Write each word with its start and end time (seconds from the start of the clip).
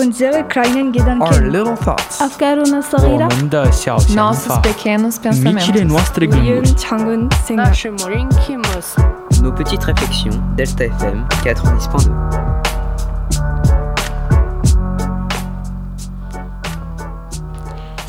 Unzel 0.00 0.46
Krainen 0.48 0.92
Gedanken. 0.92 1.20
Our 1.20 1.42
little 1.42 1.76
thoughts. 1.76 2.20
Nossos 4.14 4.58
pequenos 4.62 5.18
pensamentos. 5.18 5.66
Nos 9.42 9.52
petites 9.52 9.84
réflexions, 9.84 10.30
Delta 10.56 10.84
FM 10.84 11.26
90.2. 11.44 12.10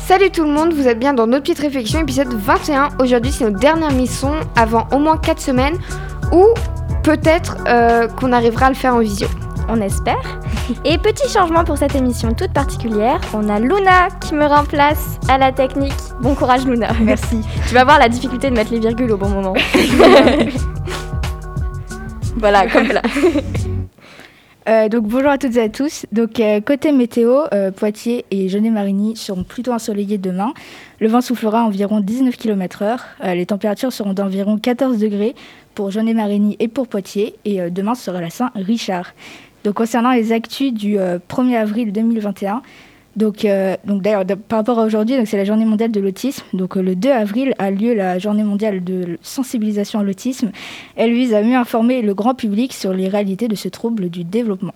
Salut 0.06 0.30
tout 0.30 0.44
le 0.44 0.50
monde, 0.50 0.72
vous 0.72 0.88
êtes 0.88 0.98
bien 0.98 1.12
dans 1.12 1.26
nos 1.26 1.40
petites 1.40 1.58
réflexions, 1.58 2.00
épisode 2.00 2.32
21. 2.32 2.88
Aujourd'hui, 3.00 3.32
c'est 3.32 3.44
nos 3.44 3.58
dernières 3.58 3.92
missions 3.92 4.34
avant 4.56 4.86
au 4.92 4.98
moins 4.98 5.18
4 5.18 5.40
semaines 5.40 5.76
ou 6.32 6.46
peut-être 7.02 7.56
euh, 7.68 8.08
qu'on 8.08 8.32
arrivera 8.32 8.66
à 8.66 8.68
le 8.70 8.74
faire 8.76 8.94
en 8.94 9.00
visio. 9.00 9.28
On 9.74 9.80
espère. 9.80 10.20
Et 10.84 10.98
petit 10.98 11.32
changement 11.32 11.64
pour 11.64 11.78
cette 11.78 11.94
émission 11.94 12.34
toute 12.34 12.52
particulière, 12.52 13.18
on 13.32 13.48
a 13.48 13.58
Luna 13.58 14.08
qui 14.20 14.34
me 14.34 14.44
remplace 14.44 15.18
à 15.30 15.38
la 15.38 15.50
technique. 15.50 15.94
Bon 16.20 16.34
courage 16.34 16.66
Luna. 16.66 16.92
Merci. 17.00 17.38
Tu 17.68 17.74
vas 17.74 17.84
voir 17.84 17.98
la 17.98 18.10
difficulté 18.10 18.50
de 18.50 18.54
mettre 18.54 18.70
les 18.70 18.80
virgules 18.80 19.12
au 19.12 19.16
bon 19.16 19.30
moment. 19.30 19.54
voilà, 22.36 22.66
comme 22.66 22.88
là. 22.88 23.00
Euh, 24.68 24.88
donc 24.88 25.08
bonjour 25.08 25.30
à 25.30 25.38
toutes 25.38 25.56
et 25.56 25.62
à 25.62 25.68
tous. 25.70 26.04
Donc 26.12 26.38
euh, 26.38 26.60
côté 26.60 26.92
météo, 26.92 27.44
euh, 27.54 27.70
Poitiers 27.70 28.26
et 28.30 28.50
Genet-Marigny 28.50 29.16
seront 29.16 29.42
plutôt 29.42 29.72
ensoleillés 29.72 30.18
demain. 30.18 30.52
Le 31.00 31.08
vent 31.08 31.22
soufflera 31.22 31.62
à 31.62 31.64
environ 31.64 32.00
19 32.00 32.36
km/h. 32.36 33.34
Les 33.34 33.46
températures 33.46 33.92
seront 33.92 34.12
d'environ 34.12 34.58
14 34.58 34.98
degrés 34.98 35.34
pour 35.74 35.90
Genet-Marigny 35.90 36.58
et 36.60 36.68
pour 36.68 36.88
Poitiers. 36.88 37.36
Et 37.46 37.70
demain 37.70 37.94
sera 37.94 38.20
la 38.20 38.28
Saint-Richard. 38.28 39.14
Donc 39.64 39.74
concernant 39.74 40.12
les 40.12 40.32
actus 40.32 40.72
du 40.72 40.98
euh, 40.98 41.18
1er 41.28 41.56
avril 41.56 41.92
2021. 41.92 42.62
Donc, 43.14 43.44
euh, 43.44 43.76
donc 43.84 44.02
d'ailleurs, 44.02 44.24
par 44.48 44.60
rapport 44.60 44.78
à 44.78 44.84
aujourd'hui, 44.84 45.14
c'est 45.26 45.36
la 45.36 45.44
journée 45.44 45.66
mondiale 45.66 45.90
de 45.90 46.00
l'autisme. 46.00 46.44
Donc 46.54 46.76
euh, 46.76 46.82
le 46.82 46.96
2 46.96 47.10
avril 47.10 47.54
a 47.58 47.70
lieu 47.70 47.94
la 47.94 48.18
journée 48.18 48.42
mondiale 48.44 48.82
de 48.82 49.18
sensibilisation 49.22 50.00
à 50.00 50.02
l'autisme. 50.02 50.50
Elle 50.96 51.12
vise 51.12 51.34
à 51.34 51.42
mieux 51.42 51.56
informer 51.56 52.02
le 52.02 52.14
grand 52.14 52.34
public 52.34 52.72
sur 52.72 52.92
les 52.92 53.08
réalités 53.08 53.48
de 53.48 53.54
ce 53.54 53.68
trouble 53.68 54.08
du 54.08 54.24
développement. 54.24 54.74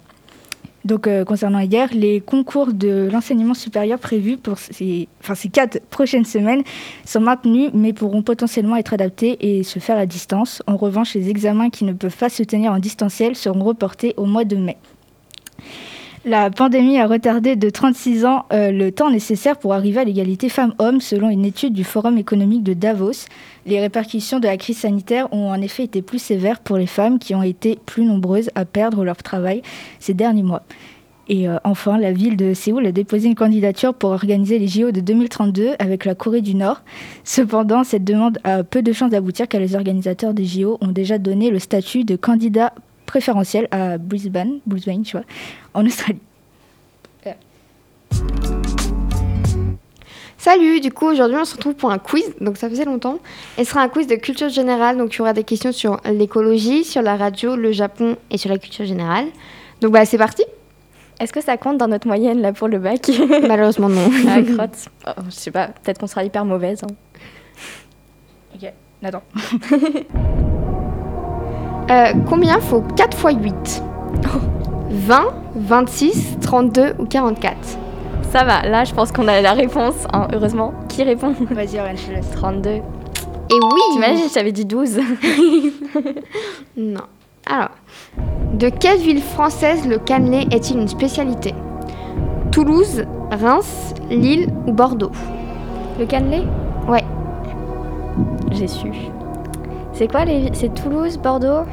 Donc, 0.87 1.09
euh, 1.09 1.25
concernant 1.25 1.59
hier, 1.59 1.89
les 1.93 2.21
concours 2.21 2.73
de 2.73 3.09
l'enseignement 3.13 3.55
supérieur 3.55 3.99
prévus 3.99 4.37
pour 4.37 4.57
ces, 4.57 5.09
ces 5.35 5.49
quatre 5.49 5.81
prochaines 5.91 6.25
semaines 6.25 6.63
sont 7.05 7.21
maintenus, 7.21 7.71
mais 7.75 7.93
pourront 7.93 8.23
potentiellement 8.23 8.77
être 8.77 8.95
adaptés 8.95 9.37
et 9.41 9.65
se 9.65 9.81
faire 9.81 9.99
à 9.99 10.07
distance. 10.07 10.63
En 10.69 10.77
revanche, 10.77 11.15
les 11.15 11.29
examens 11.29 11.71
qui 11.71 11.85
ne 11.85 11.93
peuvent 11.93 12.17
pas 12.17 12.29
se 12.29 12.45
tenir 12.45 12.71
en 12.71 12.79
distanciel 12.79 13.35
seront 13.35 13.65
reportés 13.65 14.15
au 14.17 14.27
mois 14.27 14.45
de 14.45 14.55
mai. 14.55 14.77
La 16.29 16.51
pandémie 16.51 16.99
a 16.99 17.07
retardé 17.07 17.55
de 17.55 17.71
36 17.71 18.25
ans 18.25 18.47
euh, 18.53 18.73
le 18.73 18.91
temps 18.91 19.13
nécessaire 19.13 19.57
pour 19.57 19.75
arriver 19.75 20.01
à 20.01 20.05
l'égalité 20.05 20.49
femmes-hommes, 20.49 21.01
selon 21.01 21.31
une 21.31 21.45
étude 21.45 21.73
du 21.73 21.85
Forum 21.85 22.19
économique 22.19 22.65
de 22.65 22.75
Davos. 22.75 23.27
Les 23.65 23.79
répercussions 23.79 24.41
de 24.41 24.49
la 24.49 24.57
crise 24.57 24.79
sanitaire 24.79 25.33
ont 25.33 25.51
en 25.51 25.61
effet 25.63 25.85
été 25.85 26.03
plus 26.03 26.19
sévères 26.19 26.59
pour 26.59 26.79
les 26.79 26.89
femmes 26.89 27.21
qui 27.21 27.37
ont 27.37 27.45
été 27.45 27.79
plus 27.87 28.05
nombreuses 28.05 28.51
à 28.57 28.65
perdre 28.65 29.05
leur 29.05 29.19
travail 29.19 29.63
ces 30.01 30.15
derniers 30.15 30.43
mois. 30.43 30.65
Et 31.29 31.49
euh, 31.49 31.59
enfin, 31.63 31.97
la 31.97 32.13
ville 32.13 32.37
de 32.37 32.55
Séoul 32.55 32.87
a 32.87 32.93
déposé 32.93 33.29
une 33.29 33.37
candidature 33.37 33.95
pour 33.95 34.11
organiser 34.11 34.59
les 34.59 34.67
JO 34.67 34.91
de 34.91 35.01
2032 35.01 35.75
avec 35.79 36.05
la 36.05 36.17
Corée 36.17 36.41
du 36.41 36.57
Nord. 36.57 36.83
Cependant, 37.23 37.85
cette 37.85 38.05
demande 38.05 38.39
a 38.43 38.65
peu 38.65 38.83
de 38.83 38.93
chances 38.93 39.11
d'aboutir 39.11 39.47
car 39.47 39.61
les 39.61 39.77
organisateurs 39.77 40.35
des 40.35 40.45
JO 40.45 40.77
ont 40.81 40.89
déjà 40.89 41.19
donné 41.19 41.51
le 41.51 41.61
statut 41.61 42.03
de 42.03 42.17
candidat 42.17 42.73
préférentiel 43.07 43.69
à 43.71 43.97
Brisbane, 43.99 44.59
Brisbane, 44.67 45.03
tu 45.03 45.17
vois, 45.17 45.25
en 45.75 45.87
Australie. 45.87 46.21
Salut, 50.39 50.81
du 50.81 50.93
coup 50.93 51.07
aujourd'hui 51.07 51.39
on 51.41 51.45
se 51.45 51.55
retrouve 51.55 51.75
pour 51.75 51.91
un 51.91 51.99
quiz, 51.99 52.35
donc 52.41 52.57
ça 52.57 52.69
faisait 52.69 52.85
longtemps. 52.85 53.19
Et 53.59 53.65
ce 53.65 53.71
sera 53.71 53.81
un 53.83 53.89
quiz 53.89 54.07
de 54.07 54.15
culture 54.17 54.49
générale, 54.49 54.97
donc 54.97 55.15
il 55.15 55.19
y 55.19 55.21
aura 55.23 55.33
des 55.33 55.43
questions 55.45 55.73
sur 55.73 55.99
l'écologie, 56.05 56.85
sur 56.85 57.03
la 57.03 57.17
radio, 57.17 57.57
le 57.57 57.73
Japon 57.73 58.17
et 58.31 58.39
sur 58.39 58.51
la 58.51 58.59
culture 58.59 58.85
générale. 58.85 59.27
Donc 59.81 59.93
bah 59.93 60.05
c'est 60.05 60.19
parti 60.19 60.45
Est-ce 61.19 61.33
que 61.33 61.41
ça 61.41 61.57
compte 61.57 61.79
dans 61.79 61.89
notre 61.89 62.07
moyenne 62.07 62.41
là 62.43 62.53
pour 62.53 62.69
le 62.69 62.79
bac? 62.79 63.11
Malheureusement 63.49 63.89
non. 63.89 64.09
Ah, 64.29 64.41
crotte. 64.43 64.89
Oh, 65.07 65.23
je 65.27 65.35
sais 65.35 65.51
pas, 65.51 65.69
peut-être 65.69 65.99
qu'on 65.99 66.07
sera 66.07 66.23
hyper 66.23 66.45
mauvaise. 66.45 66.83
hein. 66.85 66.95
Ok, 68.55 68.73
attends. 69.03 69.23
Euh, 71.91 72.13
combien 72.29 72.59
faut 72.61 72.83
4 72.97 73.31
x 73.31 73.43
8 73.43 73.83
20, 74.91 75.25
26, 75.57 76.39
32 76.41 76.95
ou 76.99 77.05
44 77.07 77.57
Ça 78.31 78.45
va, 78.45 78.63
là 78.63 78.85
je 78.85 78.93
pense 78.93 79.13
qu'on 79.13 79.29
a 79.29 79.41
la 79.41 79.53
réponse, 79.53 79.95
hein, 80.13 80.27
heureusement. 80.33 80.73
Qui 80.89 81.03
répond? 81.05 81.35
Vas-y, 81.51 81.79
Orange, 81.79 82.01
je 82.09 82.13
laisse. 82.13 82.31
32. 82.33 82.71
Et 82.71 82.81
oui 83.53 83.81
T'imagines, 83.93 84.29
je 84.29 84.35
t'avais 84.35 84.53
dit 84.53 84.65
12. 84.65 85.01
Non. 86.77 87.01
Alors, 87.49 87.71
de 88.55 88.69
quelle 88.69 88.99
ville 88.99 89.23
française 89.23 89.87
le 89.87 89.99
cannelé 89.99 90.47
est-il 90.51 90.79
une 90.79 90.89
spécialité? 90.89 91.55
Toulouse, 92.51 93.05
Reims, 93.31 93.95
Lille 94.11 94.49
ou 94.67 94.73
Bordeaux? 94.73 95.13
Le 95.99 96.07
cannelé? 96.07 96.43
Ouais. 96.89 97.05
J'ai 98.51 98.67
su. 98.67 98.91
C'est 99.97 100.09
quoi 100.09 100.25
les... 100.25 100.51
C'est 100.53 100.75
Toulouse, 100.75 101.17
Bordeaux 101.19 101.65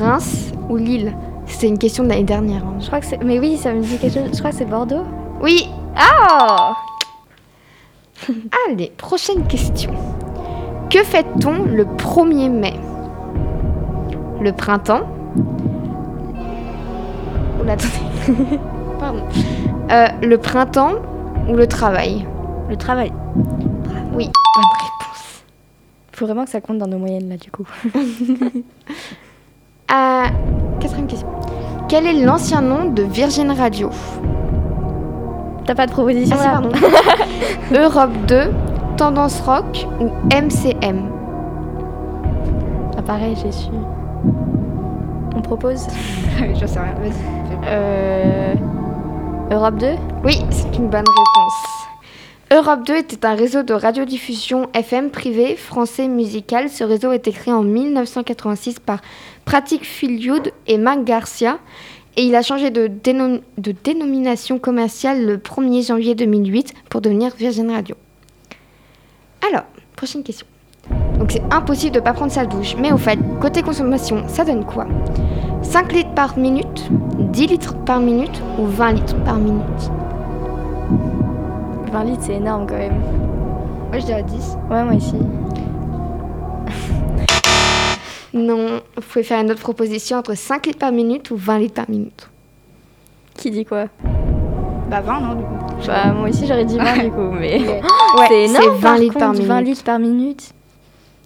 Reims 0.00 0.52
ou 0.68 0.76
Lille? 0.76 1.12
C'était 1.46 1.66
une 1.68 1.78
question 1.78 2.04
de 2.04 2.08
l'année 2.10 2.22
dernière. 2.22 2.62
hein. 2.64 2.76
Je 2.80 2.86
crois 2.86 3.00
que 3.00 3.06
c'est... 3.06 3.22
Mais 3.24 3.40
oui, 3.40 3.56
ça 3.56 3.72
me 3.74 3.80
dit 3.80 3.98
quelque 3.98 4.14
chose. 4.14 4.30
Je 4.32 4.38
crois 4.38 4.50
que 4.50 4.56
c'est 4.56 4.64
Bordeaux. 4.64 5.04
Oui 5.40 5.68
Oh 5.98 6.72
Allez, 8.68 8.92
prochaine 8.96 9.44
question. 9.48 9.90
Que 10.90 11.02
fait-on 11.02 11.64
le 11.64 11.84
1er 11.84 12.50
mai? 12.50 12.74
Le 14.40 14.52
printemps 14.52 15.02
Oula, 17.60 17.72
attendez. 17.72 18.58
Pardon. 19.00 19.22
Euh, 19.90 20.06
le 20.22 20.38
printemps 20.38 20.92
ou 21.48 21.54
le 21.56 21.66
travail? 21.66 22.26
Le 22.68 22.76
travail. 22.76 23.12
Oui, 24.14 24.30
bonne 24.54 24.64
réponse. 24.78 25.01
Faut 26.22 26.26
vraiment 26.26 26.44
que 26.44 26.50
ça 26.50 26.60
compte 26.60 26.78
dans 26.78 26.86
nos 26.86 26.98
moyennes 26.98 27.28
là 27.30 27.36
du 27.36 27.50
coup. 27.50 27.66
Euh, 29.92 30.24
quatrième 30.80 31.06
question. 31.08 31.26
Quel 31.88 32.06
est 32.06 32.24
l'ancien 32.24 32.62
nom 32.62 32.84
de 32.90 33.02
Virgin 33.02 33.50
Radio? 33.50 33.90
T'as 35.66 35.74
pas 35.74 35.86
de 35.86 35.90
proposition 35.90 36.36
Ah, 36.40 36.44
là 36.44 36.50
pardon. 36.52 36.70
Europe 37.74 38.12
2, 38.28 38.52
Tendance 38.96 39.40
Rock 39.40 39.86
ou 40.00 40.06
MCM 40.34 41.10
Ah 42.96 43.02
pareil, 43.02 43.36
j'ai 43.42 43.52
su. 43.52 43.68
On 45.36 45.42
propose? 45.42 45.88
J'en 46.54 46.66
sais 46.68 46.80
rien, 46.80 46.94
vas-y. 46.94 47.66
euh... 47.66 48.54
Europe 49.50 49.76
2 49.76 49.88
Oui, 50.24 50.40
c'est 50.50 50.74
une 50.78 50.88
bonne 50.88 51.04
réponse. 51.04 51.81
Europe 52.54 52.86
2 52.86 52.96
était 52.98 53.24
un 53.24 53.34
réseau 53.34 53.62
de 53.62 53.72
radiodiffusion 53.72 54.68
FM 54.74 55.08
privé 55.08 55.56
français 55.56 56.06
musical. 56.06 56.68
Ce 56.68 56.84
réseau 56.84 57.08
a 57.08 57.16
été 57.16 57.32
créé 57.32 57.54
en 57.54 57.62
1986 57.62 58.78
par 58.78 59.00
Pratique 59.46 59.86
Filiud 59.86 60.52
et 60.66 60.76
Marc 60.76 61.02
Garcia 61.02 61.58
et 62.18 62.24
il 62.24 62.34
a 62.34 62.42
changé 62.42 62.70
de 62.70 62.90
dénomination 63.84 64.58
commerciale 64.58 65.24
le 65.24 65.38
1er 65.38 65.86
janvier 65.86 66.14
2008 66.14 66.74
pour 66.90 67.00
devenir 67.00 67.34
Virgin 67.34 67.70
Radio. 67.70 67.96
Alors, 69.48 69.64
prochaine 69.96 70.22
question. 70.22 70.46
Donc 71.18 71.32
c'est 71.32 71.42
impossible 71.50 71.94
de 71.94 72.00
ne 72.00 72.04
pas 72.04 72.12
prendre 72.12 72.32
sa 72.32 72.44
douche, 72.44 72.76
mais 72.76 72.92
au 72.92 72.98
fait, 72.98 73.18
côté 73.40 73.62
consommation, 73.62 74.28
ça 74.28 74.44
donne 74.44 74.66
quoi? 74.66 74.86
5 75.62 75.90
litres 75.90 76.14
par 76.14 76.36
minute, 76.36 76.90
10 77.18 77.46
litres 77.46 77.74
par 77.86 78.00
minute 78.00 78.42
ou 78.58 78.66
20 78.66 78.92
litres 78.92 79.24
par 79.24 79.38
minute? 79.38 80.01
20 81.92 82.04
litres 82.04 82.22
c'est 82.22 82.34
énorme 82.34 82.66
quand 82.66 82.78
même. 82.78 83.00
Moi, 83.90 83.98
je 83.98 84.06
dirais 84.06 84.22
10. 84.22 84.56
Ouais 84.70 84.82
moi 84.82 84.94
ici. 84.94 85.14
Non, 88.34 88.80
vous 88.96 89.02
pouvez 89.02 89.24
faire 89.24 89.42
une 89.42 89.50
autre 89.50 89.60
proposition 89.60 90.16
entre 90.16 90.34
5 90.34 90.64
litres 90.64 90.78
par 90.78 90.90
minute 90.90 91.30
ou 91.30 91.36
20 91.36 91.58
litres 91.58 91.74
par 91.74 91.90
minute. 91.90 92.30
Qui 93.34 93.50
dit 93.50 93.66
quoi? 93.66 93.88
Bah, 94.88 95.02
20, 95.02 95.20
non, 95.20 95.34
du 95.34 95.42
coup. 95.42 95.86
Bah 95.86 96.12
moi 96.14 96.30
aussi 96.30 96.46
j'aurais 96.46 96.64
dit 96.64 96.78
20 96.78 96.98
du 97.04 97.10
coup 97.10 97.30
mais... 97.38 97.58
Ouais, 98.18 98.26
c'est 98.28 98.44
énorme 98.44 98.76
20 98.76 98.80
par 98.80 98.96
litres 98.96 99.18
par 99.18 99.32
minute. 99.32 99.46
20 99.48 99.60
litres 99.60 99.84
par 99.84 99.98
minute. 99.98 100.54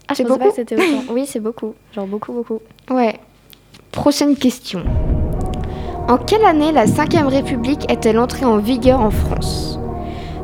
Ah 0.09 0.15
je 0.15 0.17
C'est 0.17 0.23
pensais 0.25 0.39
pas 0.39 0.45
beaucoup 0.47 0.51
que 0.51 0.57
c'était 0.57 0.75
autant. 0.77 1.13
Oui 1.13 1.27
c'est 1.27 1.41
beaucoup. 1.41 1.75
Genre 1.95 2.07
beaucoup 2.07 2.33
beaucoup. 2.33 2.61
Ouais. 2.91 3.21
Prochaine 3.93 4.35
question. 4.35 4.83
En 6.09 6.17
quelle 6.19 6.45
année 6.45 6.73
la 6.73 6.87
5ème 6.87 7.27
République 7.27 7.89
est-elle 7.91 8.19
entrée 8.19 8.47
en 8.47 8.59
vigueur 8.59 9.01
en 9.01 9.11
France? 9.11 9.79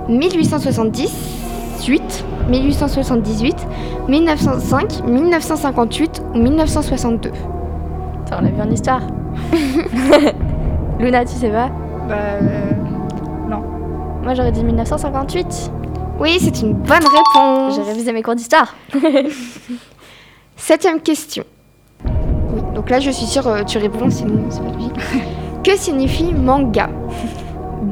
1878, 0.09 2.25
1878, 2.49 3.57
1905, 4.09 5.05
1958 5.07 6.23
ou 6.35 6.39
1962 6.39 7.31
Attends 7.31 8.37
on 8.39 8.43
l'a 8.43 8.51
vu 8.51 8.61
en 8.61 8.71
histoire. 8.71 9.01
Luna 10.99 11.25
tu 11.25 11.35
sais 11.35 11.51
pas? 11.51 11.71
Bah, 12.09 12.15
euh, 12.43 12.71
Moi 14.23 14.35
j'aurais 14.35 14.53
dit 14.53 14.65
1958. 14.65 15.71
Oui, 16.21 16.39
c'est 16.41 16.61
une 16.63 16.75
bonne 16.75 17.03
réponse. 17.03 17.77
J'ai 17.77 17.83
révisé 17.83 18.13
mes 18.13 18.23
cours 18.23 18.35
d'histoire. 18.35 18.75
Septième 20.57 21.01
question. 21.01 21.45
Oui, 22.05 22.61
donc 22.75 22.91
là 22.91 23.01
je 23.01 23.11
suis 23.11 23.27
sûre 23.27 23.47
euh, 23.49 23.65
tu 23.65 23.79
réponds, 23.79 24.11
sinon 24.11 24.45
c'est 24.49 24.63
pas 24.63 24.71
logique. 24.71 24.93
que 25.65 25.77
signifie 25.77 26.33
manga? 26.33 26.89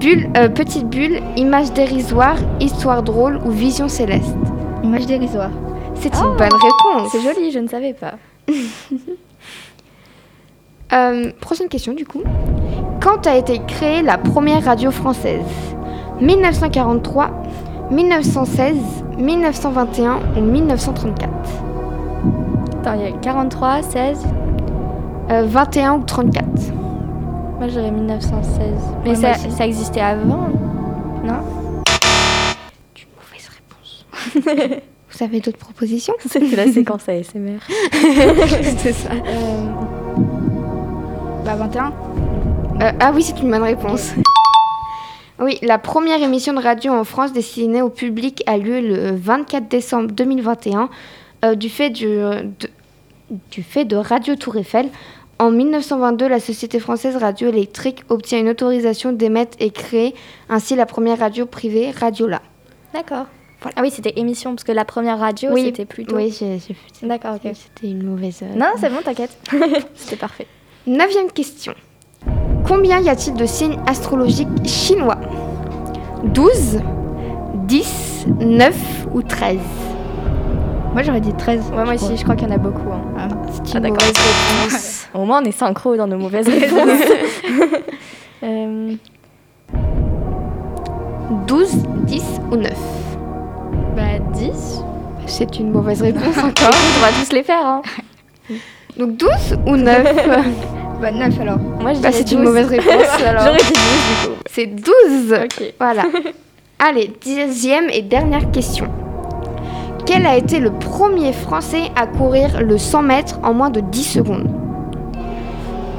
Bulle, 0.00 0.30
euh, 0.38 0.48
petite 0.48 0.88
bulle, 0.88 1.20
image 1.36 1.72
dérisoire, 1.74 2.36
histoire 2.58 3.02
drôle 3.02 3.38
ou 3.44 3.50
vision 3.50 3.86
céleste 3.86 4.34
Image 4.82 5.04
dérisoire. 5.04 5.50
C'est 5.94 6.10
Oh, 6.14 6.30
une 6.30 6.36
bonne 6.38 6.48
réponse. 6.48 7.10
C'est 7.12 7.20
joli, 7.20 7.50
je 7.52 7.58
ne 7.58 7.68
savais 7.68 7.92
pas. 7.94 8.14
Euh, 10.92 11.30
prochaine 11.40 11.68
question 11.68 11.92
du 11.92 12.04
coup. 12.04 12.24
Quand 13.00 13.24
a 13.28 13.36
été 13.36 13.60
créée 13.64 14.02
la 14.02 14.18
première 14.18 14.64
radio 14.64 14.90
française? 14.90 15.44
1943, 16.20 17.30
1916, 17.92 18.76
1921 19.16 20.18
ou 20.36 20.40
1934 20.40 21.30
Attends, 22.80 22.94
il 22.94 23.02
y 23.02 23.04
a 23.06 23.12
43, 23.12 23.82
16. 23.82 24.26
Euh, 25.30 25.44
21 25.46 25.92
ou 25.98 26.02
34 26.02 26.42
Moi 27.60 27.68
j'aurais 27.68 27.90
1916. 27.90 28.58
Mais 29.04 29.10
Ouais, 29.10 29.34
ça, 29.50 29.66
existait 29.66 30.00
avant, 30.00 30.48
non? 31.22 31.42
Une 32.96 33.10
mauvaise 33.18 33.50
réponse. 33.50 34.06
Vous 35.10 35.22
avez 35.22 35.40
d'autres 35.40 35.58
propositions? 35.58 36.14
C'était 36.26 36.56
la 36.56 36.72
séquence 36.72 37.06
ASMR. 37.06 37.58
C'est 38.78 38.94
ça. 38.94 39.10
Bah 41.44 41.56
21 41.56 41.92
Euh, 42.80 42.92
ah 42.98 43.12
oui, 43.14 43.22
c'est 43.22 43.38
une 43.42 43.50
bonne 43.50 43.62
réponse. 43.62 44.12
Oui, 45.38 45.58
la 45.60 45.76
première 45.76 46.22
émission 46.22 46.54
de 46.54 46.62
radio 46.62 46.94
en 46.94 47.04
France 47.04 47.34
destinée 47.34 47.82
au 47.82 47.90
public 47.90 48.42
a 48.46 48.56
lieu 48.56 48.80
le 48.80 49.14
24 49.14 49.68
décembre 49.68 50.12
2021 50.12 50.88
euh, 51.44 51.54
du, 51.54 51.68
fait 51.68 51.90
du, 51.90 52.06
de, 52.06 52.70
du 53.50 53.62
fait 53.62 53.84
de 53.84 53.96
Radio 53.96 54.34
Tour 54.34 54.56
Eiffel. 54.56 54.88
En 55.40 55.50
1922, 55.50 56.28
la 56.28 56.38
société 56.38 56.78
française 56.80 57.16
Radio 57.16 57.48
Électrique 57.48 58.02
obtient 58.10 58.38
une 58.40 58.50
autorisation 58.50 59.10
d'émettre 59.12 59.56
et 59.58 59.70
créer 59.70 60.14
ainsi 60.50 60.76
la 60.76 60.84
première 60.84 61.18
radio 61.18 61.46
privée, 61.46 61.92
Radiola. 61.92 62.42
D'accord. 62.92 63.24
Ah 63.74 63.80
oui, 63.80 63.90
c'était 63.90 64.12
émission, 64.18 64.50
parce 64.54 64.64
que 64.64 64.72
la 64.72 64.84
première 64.84 65.18
radio, 65.18 65.50
Oui, 65.52 65.64
c'était 65.64 65.86
plutôt. 65.86 66.16
Oui, 66.16 66.38
D'accord, 67.02 67.36
ok. 67.36 67.52
C'était 67.54 67.90
une 67.90 68.02
mauvaise. 68.02 68.40
euh, 68.42 68.54
Non, 68.54 68.66
c'est 68.78 68.90
bon, 68.90 69.00
t'inquiète. 69.02 69.34
c'était 69.94 70.16
parfait. 70.16 70.46
Neuvième 70.86 71.30
question. 71.32 71.72
Combien 72.66 73.00
y 73.00 73.08
a-t-il 73.08 73.34
de 73.34 73.46
signes 73.46 73.78
astrologiques 73.86 74.48
chinois? 74.66 75.16
12, 76.24 76.80
10, 77.66 78.26
9 78.40 79.06
ou 79.14 79.22
13 79.22 79.58
Moi 80.92 81.02
j'aurais 81.02 81.22
dit 81.22 81.32
13. 81.32 81.70
Ouais, 81.70 81.84
moi 81.84 81.94
aussi, 81.94 82.14
je 82.18 82.24
crois 82.24 82.36
qu'il 82.36 82.46
y 82.46 82.50
en 82.50 82.54
a 82.54 82.58
beaucoup. 82.58 82.90
hein. 82.92 83.00
Ah. 83.18 83.28
C'est 83.64 83.76
Ah, 83.76 83.80
d'accord. 83.80 83.98
Au 85.14 85.24
moins, 85.24 85.40
on 85.42 85.44
est 85.44 85.52
synchro 85.52 85.96
dans 85.96 86.06
nos 86.06 86.18
mauvaises 86.18 86.48
réponses. 86.48 87.00
Euh, 88.42 88.94
12, 91.46 91.72
10 92.06 92.22
ou 92.50 92.56
9 92.56 92.72
bah, 93.94 94.02
10. 94.32 94.80
C'est 95.26 95.58
une 95.58 95.70
mauvaise 95.72 96.00
réponse 96.00 96.38
encore. 96.38 96.70
On 96.96 97.00
va 97.00 97.08
tous 97.22 97.32
les 97.34 97.42
faire. 97.42 97.64
Hein. 97.64 97.82
Donc 98.96 99.16
12 99.16 99.30
ou 99.66 99.76
9 99.76 100.26
Bah 101.02 101.10
9 101.10 101.40
alors. 101.40 101.58
Moi, 101.58 101.92
je 101.92 102.00
Bah, 102.00 102.08
C'est 102.12 102.30
une 102.32 102.38
12. 102.38 102.46
mauvaise 102.48 102.66
réponse 102.68 103.22
alors. 103.26 103.42
J'aurais 103.44 103.58
dit 103.58 103.72
12 103.72 103.74
du 103.74 104.28
coup. 104.28 104.34
C'est 104.50 104.66
12 104.66 105.34
Ok. 105.44 105.74
Voilà. 105.78 106.02
Allez, 106.78 107.12
dixième 107.20 107.90
et 107.90 108.00
dernière 108.00 108.50
question. 108.50 108.86
Quel 110.06 110.24
a 110.24 110.36
été 110.38 110.60
le 110.60 110.70
premier 110.72 111.34
Français 111.34 111.90
à 111.94 112.06
courir 112.06 112.62
le 112.62 112.78
100 112.78 113.02
mètres 113.02 113.38
en 113.42 113.52
moins 113.52 113.68
de 113.70 113.80
10 113.80 114.02
secondes? 114.02 114.48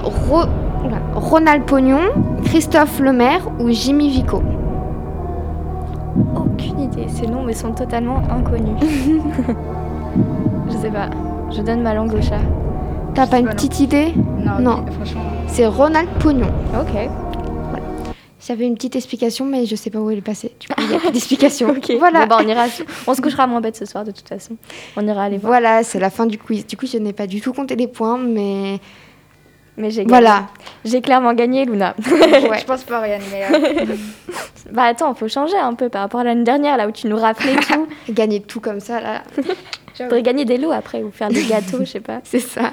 Ro- 0.04 0.46
Ronald 1.16 1.64
Pognon, 1.66 2.10
Christophe 2.46 3.00
Lemaire 3.00 3.42
ou 3.60 3.70
Jimmy 3.70 4.10
Vico 4.10 4.42
Aucune 6.36 6.80
idée. 6.82 7.08
Ces 7.08 7.28
noms 7.28 7.44
me 7.44 7.54
sont 7.54 7.72
totalement 7.72 8.22
inconnus. 8.30 8.76
je 10.70 10.78
sais 10.78 10.90
pas. 10.92 11.10
Je 11.52 11.62
donne 11.62 11.82
ma 11.82 11.94
langue 11.94 12.14
au 12.14 12.22
chat. 12.22 12.40
T'as 13.14 13.28
pas 13.28 13.40
une 13.40 13.46
pas 13.46 13.52
non. 13.52 13.56
petite 13.58 13.80
idée? 13.80 14.14
Non, 14.38 14.60
Non. 14.60 14.86
franchement. 14.92 15.22
C'est 15.48 15.66
Ronald 15.68 16.10
Pognon. 16.20 16.48
Ok. 16.80 17.10
J'avais 18.48 18.66
une 18.66 18.74
petite 18.74 18.96
explication, 18.96 19.46
mais 19.46 19.66
je 19.68 19.76
sais 19.76 19.92
pas 19.92 20.00
où 20.00 20.10
elle 20.10 20.18
est 20.18 20.22
passée. 20.22 20.52
Du 20.60 20.68
coup, 20.68 20.74
il 20.80 20.88
n'y 20.88 20.96
a 20.96 21.00
plus 21.00 21.12
d'explication. 21.12 21.70
Ok. 21.70 21.92
Voilà. 22.00 22.22
Bon, 22.26 22.38
bah, 22.38 22.42
on 22.44 22.48
ira. 22.48 22.64
On 23.06 23.14
se 23.14 23.22
couchera 23.22 23.46
moins 23.48 23.62
bête 23.62 23.76
ce 23.76 23.86
soir 23.86 24.04
de 24.04 24.12
toute 24.12 24.28
façon. 24.28 24.56
On 24.98 25.06
ira 25.08 25.24
aller 25.24 25.38
voir. 25.38 25.52
Voilà, 25.52 25.84
c'est 25.84 26.00
la 26.00 26.10
fin 26.10 26.26
du 26.26 26.38
quiz. 26.40 26.66
Du 26.66 26.76
coup, 26.76 26.88
je 26.88 26.98
n'ai 26.98 27.14
pas 27.14 27.28
du 27.28 27.40
tout 27.40 27.54
compté 27.54 27.76
les 27.76 27.88
points, 27.88 28.18
mais 28.18 28.80
Mais 29.82 29.90
j'ai 29.90 30.06
gagné. 30.06 30.10
voilà. 30.10 30.48
J'ai 30.86 31.02
clairement 31.02 31.34
gagné, 31.34 31.66
Luna. 31.66 31.96
Ouais. 32.12 32.60
Je 32.60 32.66
pense 32.66 32.84
pas 32.84 33.00
rien, 33.00 33.18
mais 33.32 33.46
euh, 33.46 33.96
bah 34.72 34.84
attends, 34.84 35.14
faut 35.16 35.28
changer 35.28 35.58
un 35.58 35.74
peu 35.74 35.90
par 35.90 36.02
rapport 36.02 36.20
à 36.20 36.24
l'année 36.24 36.44
dernière 36.44 36.78
là 36.78 36.88
où 36.88 36.92
tu 36.92 37.08
nous 37.08 37.18
rappelais 37.18 37.56
tout. 37.68 37.88
Gagner 38.10 38.42
tout 38.42 38.60
comme 38.60 38.80
ça, 38.80 39.02
là, 39.02 39.24
Faudrait 39.96 40.22
gagner 40.22 40.46
des 40.46 40.58
lots 40.58 40.72
après 40.72 41.02
ou 41.04 41.12
faire 41.12 41.30
des 41.30 41.44
gâteaux, 41.46 41.80
je 41.80 41.86
sais 41.86 42.00
pas. 42.00 42.22
c'est 42.24 42.40
ça. 42.40 42.72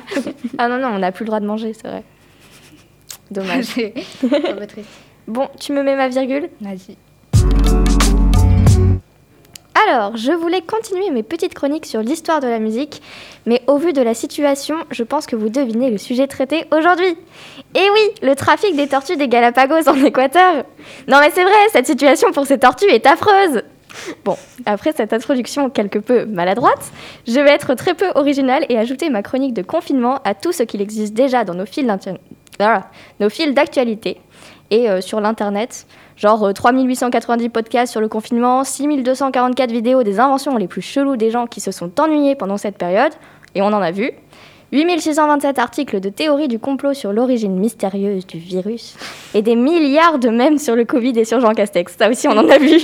Ah 0.59 0.69
non 0.69 0.79
non, 0.79 0.89
on 0.89 0.99
n'a 0.99 1.11
plus 1.11 1.25
le 1.25 1.29
droit 1.29 1.41
de 1.41 1.47
manger, 1.47 1.73
c'est 1.73 1.89
vrai. 1.89 2.05
Dommage. 3.31 3.75
Bon, 5.27 5.49
tu 5.59 5.73
me 5.73 5.83
mets 5.83 5.97
ma 5.97 6.09
virgule? 6.09 6.49
Vas-y. 6.61 6.97
Alors, 9.87 10.17
je 10.17 10.33
voulais 10.33 10.61
continuer 10.61 11.11
mes 11.11 11.23
petites 11.23 11.55
chroniques 11.55 11.87
sur 11.87 12.01
l'histoire 12.01 12.41
de 12.41 12.49
la 12.49 12.59
musique, 12.59 13.01
mais 13.47 13.63
au 13.69 13.77
vu 13.77 13.93
de 13.93 14.03
la 14.03 14.15
situation, 14.15 14.77
je 14.91 15.05
pense 15.05 15.27
que 15.27 15.37
vous 15.37 15.51
devinez 15.51 15.91
le 15.91 15.99
sujet 15.99 16.27
traité 16.27 16.65
aujourd'hui. 16.77 17.17
Et 17.75 17.91
oui, 17.93 18.01
le 18.23 18.35
trafic 18.35 18.75
des 18.75 18.89
tortues 18.89 19.17
des 19.17 19.29
Galapagos 19.29 19.89
en 19.89 20.03
Équateur. 20.03 20.65
Non 21.07 21.19
mais 21.21 21.31
c'est 21.31 21.45
vrai, 21.45 21.53
cette 21.71 21.87
situation 21.87 22.33
pour 22.33 22.47
ces 22.47 22.59
tortues 22.59 22.91
est 22.91 23.07
affreuse. 23.07 23.63
Bon, 24.25 24.37
après 24.67 24.93
cette 24.93 25.13
introduction 25.13 25.71
quelque 25.71 25.99
peu 25.99 26.25
maladroite, 26.25 26.91
je 27.27 27.39
vais 27.39 27.51
être 27.51 27.75
très 27.75 27.95
peu 27.95 28.11
originale 28.17 28.67
et 28.69 28.79
ajouter 28.79 29.11
ma 29.11 29.23
chronique 29.23 29.55
de 29.55 29.63
confinement 29.63 30.21
à 30.25 30.35
tout 30.35 30.53
ce 30.53 30.65
qu'il 30.65 30.81
existe 30.81 31.15
déjà 31.15 31.45
dans 31.45 31.55
nos 31.55 31.67
fils 31.67 31.87
ah, 32.61 32.91
nos 33.21 33.31
fils 33.31 33.55
d'actualité 33.55 34.21
et 34.71 34.89
euh, 34.89 35.01
sur 35.01 35.21
l'internet. 35.21 35.87
Genre 36.17 36.45
euh, 36.45 36.53
3890 36.53 37.49
podcasts 37.49 37.93
sur 37.93 38.01
le 38.01 38.09
confinement, 38.09 38.65
6244 38.65 39.71
vidéos 39.71 40.03
des 40.03 40.21
inventions 40.21 40.57
les 40.57 40.69
plus 40.69 40.83
cheloues 40.83 41.17
des 41.17 41.31
gens 41.31 41.47
qui 41.47 41.61
se 41.61 41.71
sont 41.71 41.91
ennuyés 42.01 42.35
pendant 42.35 42.57
cette 42.57 42.77
période, 42.77 43.13
et 43.55 43.63
on 43.63 43.67
en 43.67 43.83
a 43.83 43.91
vu. 43.91 44.13
8627 44.71 45.59
articles 45.59 45.99
de 45.99 46.11
théorie 46.11 46.47
du 46.47 46.59
complot 46.59 46.93
sur 46.93 47.11
l'origine 47.11 47.59
mystérieuse 47.59 48.27
du 48.27 48.37
virus, 48.37 48.97
et 49.33 49.41
des 49.41 49.57
milliards 49.57 50.19
de 50.19 50.29
mèmes 50.29 50.59
sur 50.59 50.77
le 50.77 50.85
Covid 50.85 51.19
et 51.19 51.25
sur 51.25 51.41
Jean 51.41 51.55
Castex. 51.55 51.97
Ça 51.99 52.11
aussi, 52.11 52.29
on 52.29 52.37
en 52.37 52.49
a 52.51 52.59
vu. 52.59 52.77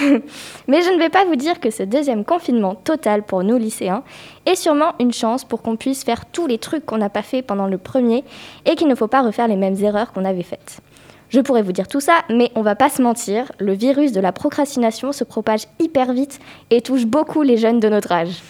Mais 0.66 0.80
je 0.80 0.90
ne 0.90 0.98
vais 0.98 1.10
pas 1.10 1.26
vous 1.26 1.36
dire 1.36 1.60
que 1.60 1.70
ce 1.70 1.82
deuxième 1.82 2.24
confinement 2.24 2.74
total 2.74 3.22
pour 3.22 3.44
nous 3.44 3.58
lycéens 3.58 4.02
est 4.46 4.54
sûrement 4.54 4.94
une 4.98 5.12
chance 5.12 5.44
pour 5.44 5.60
qu'on 5.60 5.76
puisse 5.76 6.04
faire 6.04 6.24
tous 6.24 6.46
les 6.46 6.58
trucs 6.58 6.86
qu'on 6.86 6.98
n'a 6.98 7.10
pas 7.10 7.22
fait 7.22 7.42
pendant 7.42 7.66
le 7.66 7.76
premier 7.76 8.24
et 8.64 8.74
qu'il 8.74 8.88
ne 8.88 8.94
faut 8.94 9.08
pas 9.08 9.20
refaire 9.20 9.48
les 9.48 9.56
mêmes 9.56 9.76
erreurs 9.82 10.12
qu'on 10.12 10.24
avait 10.24 10.42
faites. 10.42 10.80
Je 11.30 11.40
pourrais 11.40 11.62
vous 11.62 11.70
dire 11.70 11.86
tout 11.86 12.00
ça, 12.00 12.24
mais 12.28 12.50
on 12.56 12.62
va 12.62 12.74
pas 12.74 12.90
se 12.90 13.00
mentir, 13.00 13.52
le 13.60 13.72
virus 13.72 14.10
de 14.10 14.20
la 14.20 14.32
procrastination 14.32 15.12
se 15.12 15.22
propage 15.22 15.66
hyper 15.78 16.12
vite 16.12 16.40
et 16.70 16.80
touche 16.80 17.06
beaucoup 17.06 17.42
les 17.42 17.56
jeunes 17.56 17.78
de 17.78 17.88
notre 17.88 18.10
âge. 18.10 18.42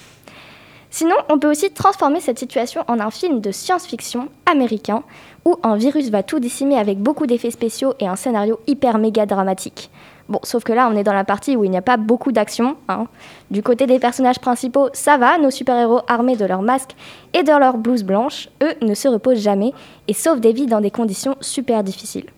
Sinon, 0.89 1.15
on 1.29 1.39
peut 1.39 1.51
aussi 1.51 1.71
transformer 1.71 2.21
cette 2.21 2.39
situation 2.39 2.83
en 2.89 2.99
un 2.99 3.11
film 3.11 3.41
de 3.41 3.53
science-fiction 3.53 4.29
américain 4.51 5.03
où 5.45 5.57
un 5.63 5.77
virus 5.77 6.09
va 6.09 6.23
tout 6.23 6.41
décimer 6.41 6.79
avec 6.79 6.99
beaucoup 6.99 7.27
d'effets 7.27 7.51
spéciaux 7.51 7.93
et 8.01 8.09
un 8.09 8.17
scénario 8.17 8.59
hyper 8.67 8.97
méga 8.97 9.27
dramatique. 9.27 9.91
Bon, 10.31 10.41
sauf 10.43 10.65
que 10.65 10.73
là, 10.73 10.89
on 10.91 10.97
est 10.97 11.05
dans 11.05 11.13
la 11.13 11.25
partie 11.25 11.57
où 11.57 11.65
il 11.65 11.71
n'y 11.71 11.77
a 11.77 11.83
pas 11.83 11.99
beaucoup 11.99 12.33
d'action. 12.33 12.77
hein. 12.89 13.09
Du 13.51 13.63
côté 13.63 13.87
des 13.87 13.99
personnages 13.99 14.39
principaux, 14.39 14.89
ça 14.95 15.19
va, 15.19 15.37
nos 15.39 15.51
super-héros 15.51 16.01
armés 16.09 16.37
de 16.37 16.47
leurs 16.47 16.63
masques 16.63 16.97
et 17.35 17.43
de 17.43 17.53
leurs 17.53 17.77
blouses 17.77 18.05
blanches, 18.05 18.49
eux, 18.63 18.75
ne 18.81 18.95
se 18.95 19.07
reposent 19.07 19.43
jamais 19.43 19.73
et 20.09 20.15
sauvent 20.15 20.41
des 20.41 20.53
vies 20.53 20.67
dans 20.67 20.81
des 20.81 20.91
conditions 20.91 21.37
super 21.41 21.85
difficiles. 21.85 22.31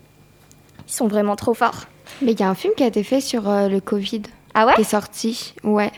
Ils 0.87 0.93
sont 0.93 1.07
vraiment 1.07 1.35
trop 1.35 1.53
forts. 1.53 1.85
Mais 2.21 2.33
il 2.33 2.39
y 2.39 2.43
a 2.43 2.49
un 2.49 2.55
film 2.55 2.73
qui 2.75 2.83
a 2.83 2.87
été 2.87 3.03
fait 3.03 3.21
sur 3.21 3.49
euh, 3.49 3.67
le 3.69 3.79
Covid 3.79 4.23
Ah 4.53 4.65
ouais? 4.65 4.73
Qui 4.75 4.81
est 4.81 4.85
sorti. 4.85 5.53
Ouais. 5.63 5.91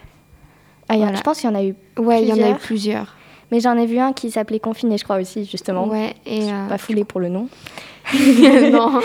Ah, 0.87 0.95
y 0.95 1.03
en-. 1.03 1.15
Je 1.15 1.21
pense 1.21 1.39
qu'il 1.41 1.49
y 1.49 1.53
en 1.53 1.55
a 1.57 1.63
eu. 1.63 1.75
Ouais, 1.97 2.21
il 2.21 2.27
y 2.29 2.33
en 2.33 2.45
a 2.45 2.51
eu 2.51 2.55
Plusieurs. 2.55 3.15
Mais 3.51 3.59
j'en 3.59 3.77
ai 3.77 3.85
vu 3.85 3.99
un 3.99 4.11
qui 4.13 4.31
s'appelait 4.31 4.59
Confiné, 4.59 4.97
je 4.97 5.03
crois 5.03 5.17
aussi, 5.17 5.45
justement. 5.45 5.87
Ouais, 5.87 6.15
et. 6.25 6.51
euh, 6.51 6.67
Pas 6.67 6.77
foulé 6.77 7.03
pour 7.03 7.19
le 7.19 7.29
nom. 7.29 7.47
non, 8.13 9.01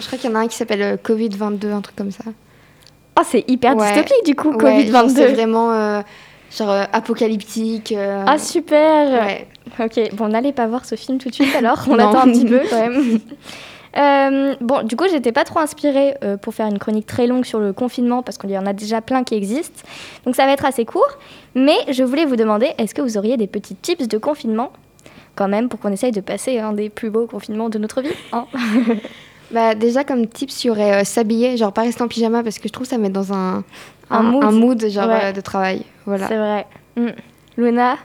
je 0.00 0.06
crois 0.06 0.18
qu'il 0.18 0.30
y 0.30 0.32
en 0.32 0.36
a 0.36 0.40
un 0.40 0.48
qui 0.48 0.56
s'appelle 0.56 0.82
euh, 0.82 0.96
Covid-22, 0.96 1.72
un 1.72 1.80
truc 1.80 1.96
comme 1.96 2.10
ça. 2.10 2.24
Oh, 3.18 3.22
c'est 3.24 3.44
hyper 3.48 3.76
Ouais. 3.76 3.86
dystopique 3.92 4.24
du 4.24 4.34
coup, 4.34 4.50
Ouais, 4.52 4.86
genre, 4.86 5.08
C'est 5.08 5.26
Covid-22. 5.28 5.32
vraiment 5.34 5.72
euh, 5.72 6.02
genre 6.56 6.70
euh, 6.70 6.84
apocalyptique. 6.92 7.94
Ah, 7.96 8.38
super 8.38 9.22
ouais. 9.26 9.46
Ok, 9.78 10.14
bon, 10.14 10.28
n'allez 10.28 10.52
pas 10.52 10.66
voir 10.66 10.84
ce 10.84 10.94
film 10.94 11.18
tout 11.18 11.28
de 11.28 11.34
suite 11.34 11.54
alors, 11.56 11.84
on 11.88 11.98
attend 11.98 12.20
un 12.22 12.32
petit 12.32 12.44
peu 12.44 12.60
quand 12.68 12.80
même. 12.80 13.20
Euh, 13.96 14.54
bon, 14.60 14.82
du 14.84 14.96
coup, 14.96 15.04
j'étais 15.10 15.30
pas 15.32 15.44
trop 15.44 15.60
inspirée 15.60 16.16
euh, 16.24 16.36
pour 16.36 16.52
faire 16.54 16.66
une 16.66 16.78
chronique 16.78 17.06
très 17.06 17.26
longue 17.26 17.44
sur 17.44 17.60
le 17.60 17.72
confinement 17.72 18.22
parce 18.22 18.38
qu'il 18.38 18.50
y 18.50 18.58
en 18.58 18.66
a 18.66 18.72
déjà 18.72 19.00
plein 19.00 19.22
qui 19.24 19.34
existent. 19.34 19.82
Donc 20.24 20.34
ça 20.34 20.46
va 20.46 20.52
être 20.52 20.64
assez 20.64 20.84
court. 20.84 21.06
Mais 21.54 21.76
je 21.90 22.02
voulais 22.02 22.24
vous 22.24 22.36
demander, 22.36 22.72
est-ce 22.78 22.94
que 22.94 23.02
vous 23.02 23.16
auriez 23.18 23.36
des 23.36 23.46
petits 23.46 23.76
tips 23.76 24.08
de 24.08 24.18
confinement 24.18 24.72
quand 25.36 25.48
même 25.48 25.68
pour 25.68 25.78
qu'on 25.80 25.92
essaye 25.92 26.12
de 26.12 26.20
passer 26.20 26.58
un 26.58 26.72
des 26.72 26.88
plus 26.90 27.10
beaux 27.10 27.26
confinements 27.26 27.68
de 27.68 27.78
notre 27.78 28.02
vie 28.02 28.10
hein? 28.32 28.46
Bah, 29.50 29.74
déjà, 29.76 30.02
comme 30.04 30.26
tips, 30.26 30.64
il 30.64 30.66
y 30.68 30.70
aurait 30.70 31.02
euh, 31.02 31.04
s'habiller, 31.04 31.56
genre 31.56 31.72
pas 31.72 31.82
rester 31.82 32.02
en 32.02 32.08
pyjama 32.08 32.42
parce 32.42 32.58
que 32.58 32.66
je 32.66 32.72
trouve 32.72 32.86
que 32.86 32.90
ça 32.90 32.98
met 32.98 33.10
dans 33.10 33.32
un, 33.32 33.62
Un 34.10 34.22
mood. 34.50 34.84
genre 34.88 35.06
Ouais. 35.08 35.32
de 35.32 35.40
travail. 35.40 35.82
Voilà. 36.06 36.26
C'est 36.28 36.36
vrai. 36.36 36.66
Mm. 36.96 37.08
Luna? 37.58 37.96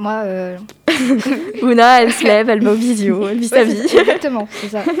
Moi, 0.00 0.22
euh, 0.24 0.56
Luna, 1.62 2.02
elle 2.02 2.12
se 2.12 2.24
lève, 2.24 2.48
elle 2.48 2.64
va 2.64 2.72
au 2.72 2.74
visio, 2.74 3.28
elle 3.28 3.38
vit 3.38 3.48
sa 3.48 3.64
vie. 3.64 3.80
Exactement, 3.80 4.48
c'est 4.50 4.68
ça. 4.68 4.80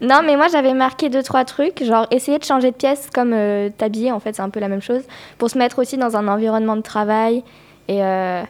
Non, 0.00 0.20
mais 0.24 0.36
moi 0.36 0.46
j'avais 0.46 0.74
marqué 0.74 1.08
deux 1.08 1.24
trois 1.24 1.44
trucs, 1.44 1.82
genre 1.82 2.06
essayer 2.12 2.38
de 2.38 2.44
changer 2.44 2.70
de 2.70 2.76
pièce 2.76 3.08
comme 3.12 3.32
euh, 3.34 3.68
t'habiller, 3.76 4.12
en 4.12 4.20
fait 4.20 4.36
c'est 4.36 4.42
un 4.42 4.48
peu 4.48 4.60
la 4.60 4.68
même 4.68 4.80
chose, 4.80 5.02
pour 5.38 5.50
se 5.50 5.58
mettre 5.58 5.80
aussi 5.80 5.96
dans 5.96 6.16
un 6.16 6.28
environnement 6.28 6.76
de 6.76 6.82
travail 6.82 7.42
et 7.88 8.00
euh, 8.04 8.42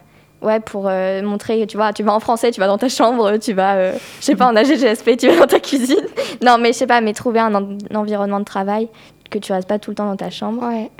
ouais 0.43 0.59
pour 0.59 0.85
euh, 0.87 1.23
montrer, 1.23 1.65
tu 1.65 1.75
vois, 1.75 1.91
tu 1.91 2.03
vas 2.03 2.13
en 2.13 2.19
français, 2.19 2.51
tu 2.51 2.59
vas 2.59 2.67
dans 2.67 2.77
ta 2.77 2.87
chambre, 2.87 3.35
tu 3.37 3.53
vas, 3.53 3.77
euh, 3.77 3.93
je 4.19 4.25
sais 4.25 4.35
pas, 4.35 4.45
en 4.45 4.55
AGGSP, 4.55 5.17
tu 5.17 5.27
vas 5.27 5.37
dans 5.39 5.47
ta 5.47 5.59
cuisine. 5.59 6.05
Non, 6.45 6.59
mais 6.59 6.71
je 6.71 6.77
sais 6.77 6.85
pas, 6.85 7.01
mais 7.01 7.13
trouver 7.13 7.39
un, 7.39 7.55
en- 7.55 7.77
un 7.89 7.95
environnement 7.95 8.39
de 8.39 8.45
travail 8.45 8.87
que 9.31 9.39
tu 9.39 9.51
restes 9.51 9.67
pas 9.67 9.79
tout 9.79 9.89
le 9.89 9.95
temps 9.95 10.05
dans 10.05 10.17
ta 10.17 10.29
chambre. 10.29 10.67
Ouais. 10.67 10.91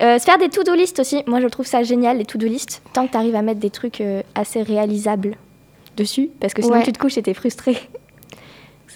Euh, 0.00 0.18
se 0.18 0.24
faire 0.24 0.38
des 0.38 0.48
to-do 0.48 0.74
list 0.74 0.98
aussi, 1.00 1.22
moi 1.26 1.40
je 1.40 1.46
trouve 1.48 1.66
ça 1.66 1.82
génial 1.82 2.16
les 2.18 2.24
to-do 2.24 2.46
list, 2.46 2.82
tant 2.92 3.06
que 3.06 3.12
tu 3.12 3.16
arrives 3.18 3.34
à 3.36 3.42
mettre 3.42 3.60
des 3.60 3.70
trucs 3.70 4.00
euh, 4.00 4.22
assez 4.34 4.62
réalisables 4.62 5.36
dessus, 5.96 6.30
parce 6.40 6.54
que 6.54 6.62
sinon 6.62 6.76
Ouais. 6.76 6.82
tu 6.82 6.92
te 6.92 6.98
couches 6.98 7.18
et 7.18 7.22
t'es 7.22 7.34
frustré. 7.34 7.76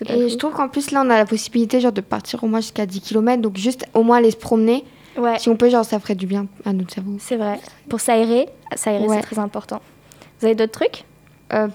Et 0.02 0.04
cool. 0.14 0.28
je 0.28 0.36
trouve 0.36 0.52
qu'en 0.52 0.68
plus, 0.68 0.90
là, 0.90 1.02
on 1.06 1.08
a 1.08 1.16
la 1.16 1.24
possibilité 1.24 1.80
genre, 1.80 1.90
de 1.92 2.02
partir 2.02 2.44
au 2.44 2.48
moins 2.48 2.60
jusqu'à 2.60 2.84
10 2.84 3.00
km. 3.00 3.40
Donc, 3.40 3.56
juste 3.56 3.86
au 3.94 4.02
moins 4.02 4.18
aller 4.18 4.30
se 4.30 4.36
promener. 4.36 4.84
Ouais. 5.16 5.38
Si 5.38 5.48
on 5.48 5.56
peut, 5.56 5.70
genre, 5.70 5.86
ça 5.86 5.98
ferait 5.98 6.14
du 6.14 6.26
bien 6.26 6.48
à 6.66 6.74
notre 6.74 6.92
cerveau. 6.92 7.12
C'est 7.18 7.36
vrai. 7.36 7.58
Pour 7.88 8.00
s'aérer, 8.00 8.46
s'aérer 8.74 9.06
Ouais. 9.06 9.16
c'est 9.16 9.22
très 9.22 9.38
important. 9.38 9.80
Vous 10.38 10.44
avez 10.46 10.54
d'autres 10.54 10.72
trucs? 10.72 11.04
Euh, 11.54 11.68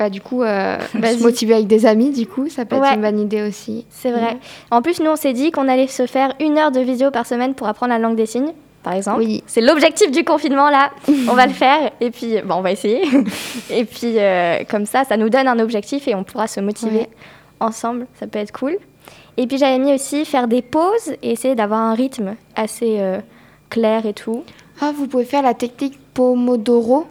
bah, 0.00 0.08
du 0.08 0.22
coup, 0.22 0.42
euh, 0.42 0.78
se 0.92 1.22
motiver 1.22 1.52
avec 1.54 1.66
des 1.66 1.84
amis, 1.84 2.10
du 2.10 2.26
coup, 2.26 2.48
ça 2.48 2.64
peut 2.64 2.76
Ouais. 2.76 2.88
être 2.88 2.94
une 2.96 3.02
bonne 3.02 3.20
idée 3.20 3.46
aussi. 3.46 3.84
C'est 3.90 4.10
vrai. 4.10 4.38
En 4.70 4.80
plus, 4.80 4.98
nous, 5.00 5.10
on 5.10 5.16
s'est 5.16 5.34
dit 5.34 5.50
qu'on 5.50 5.68
allait 5.68 5.86
se 5.88 6.06
faire 6.06 6.32
une 6.40 6.56
heure 6.56 6.70
de 6.72 6.80
visio 6.80 7.10
par 7.10 7.26
semaine 7.26 7.54
pour 7.54 7.68
apprendre 7.68 7.92
la 7.92 7.98
langue 7.98 8.16
des 8.16 8.24
signes, 8.24 8.52
par 8.82 8.94
exemple. 8.94 9.18
Oui. 9.18 9.44
C'est 9.46 9.60
l'objectif 9.60 10.10
du 10.10 10.24
confinement, 10.24 10.70
là. 10.70 10.90
on 11.28 11.34
va 11.34 11.46
le 11.46 11.52
faire. 11.52 11.90
Et 12.00 12.10
puis, 12.10 12.40
bon, 12.42 12.54
on 12.54 12.60
va 12.62 12.72
essayer. 12.72 13.02
et 13.70 13.84
puis, 13.84 14.14
euh, 14.16 14.64
comme 14.70 14.86
ça, 14.86 15.04
ça 15.04 15.18
nous 15.18 15.28
donne 15.28 15.46
un 15.46 15.58
objectif 15.58 16.08
et 16.08 16.14
on 16.14 16.24
pourra 16.24 16.46
se 16.46 16.60
motiver 16.60 17.00
Ouais. 17.00 17.08
ensemble. 17.60 18.06
Ça 18.18 18.26
peut 18.26 18.38
être 18.38 18.52
cool. 18.58 18.78
Et 19.36 19.46
puis, 19.46 19.58
j'avais 19.58 19.78
mis 19.78 19.92
aussi 19.92 20.24
faire 20.24 20.48
des 20.48 20.62
pauses 20.62 21.12
et 21.22 21.32
essayer 21.32 21.54
d'avoir 21.54 21.80
un 21.80 21.94
rythme 21.94 22.36
assez 22.56 22.96
euh, 23.00 23.18
clair 23.68 24.06
et 24.06 24.14
tout. 24.14 24.44
Ah, 24.80 24.92
vous 24.96 25.06
pouvez 25.06 25.26
faire 25.26 25.42
la 25.42 25.52
technique 25.52 25.98
Pomodoro. 26.14 27.06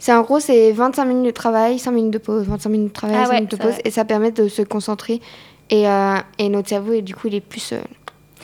C'est 0.00 0.12
en 0.12 0.22
gros, 0.22 0.40
c'est 0.40 0.72
25 0.72 1.04
minutes 1.04 1.26
de 1.26 1.30
travail, 1.30 1.78
5 1.78 1.90
minutes 1.92 2.12
de 2.14 2.18
pause, 2.18 2.46
25 2.48 2.68
minutes 2.70 2.88
de 2.88 2.92
travail, 2.92 3.16
Ah 3.20 3.24
5 3.26 3.28
ouais, 3.30 3.34
minutes 3.36 3.50
de 3.52 3.56
pause. 3.56 3.72
vrai. 3.74 3.82
Et 3.84 3.90
ça 3.90 4.04
permet 4.04 4.30
de 4.32 4.48
se 4.48 4.62
concentrer. 4.62 5.20
Et, 5.68 5.86
euh, 5.88 6.16
et 6.38 6.48
notre 6.48 6.68
cerveau, 6.70 6.94
et 6.94 7.02
du 7.02 7.14
coup, 7.14 7.28
il 7.28 7.34
est 7.36 7.40
plus 7.40 7.72
euh, 7.72 7.78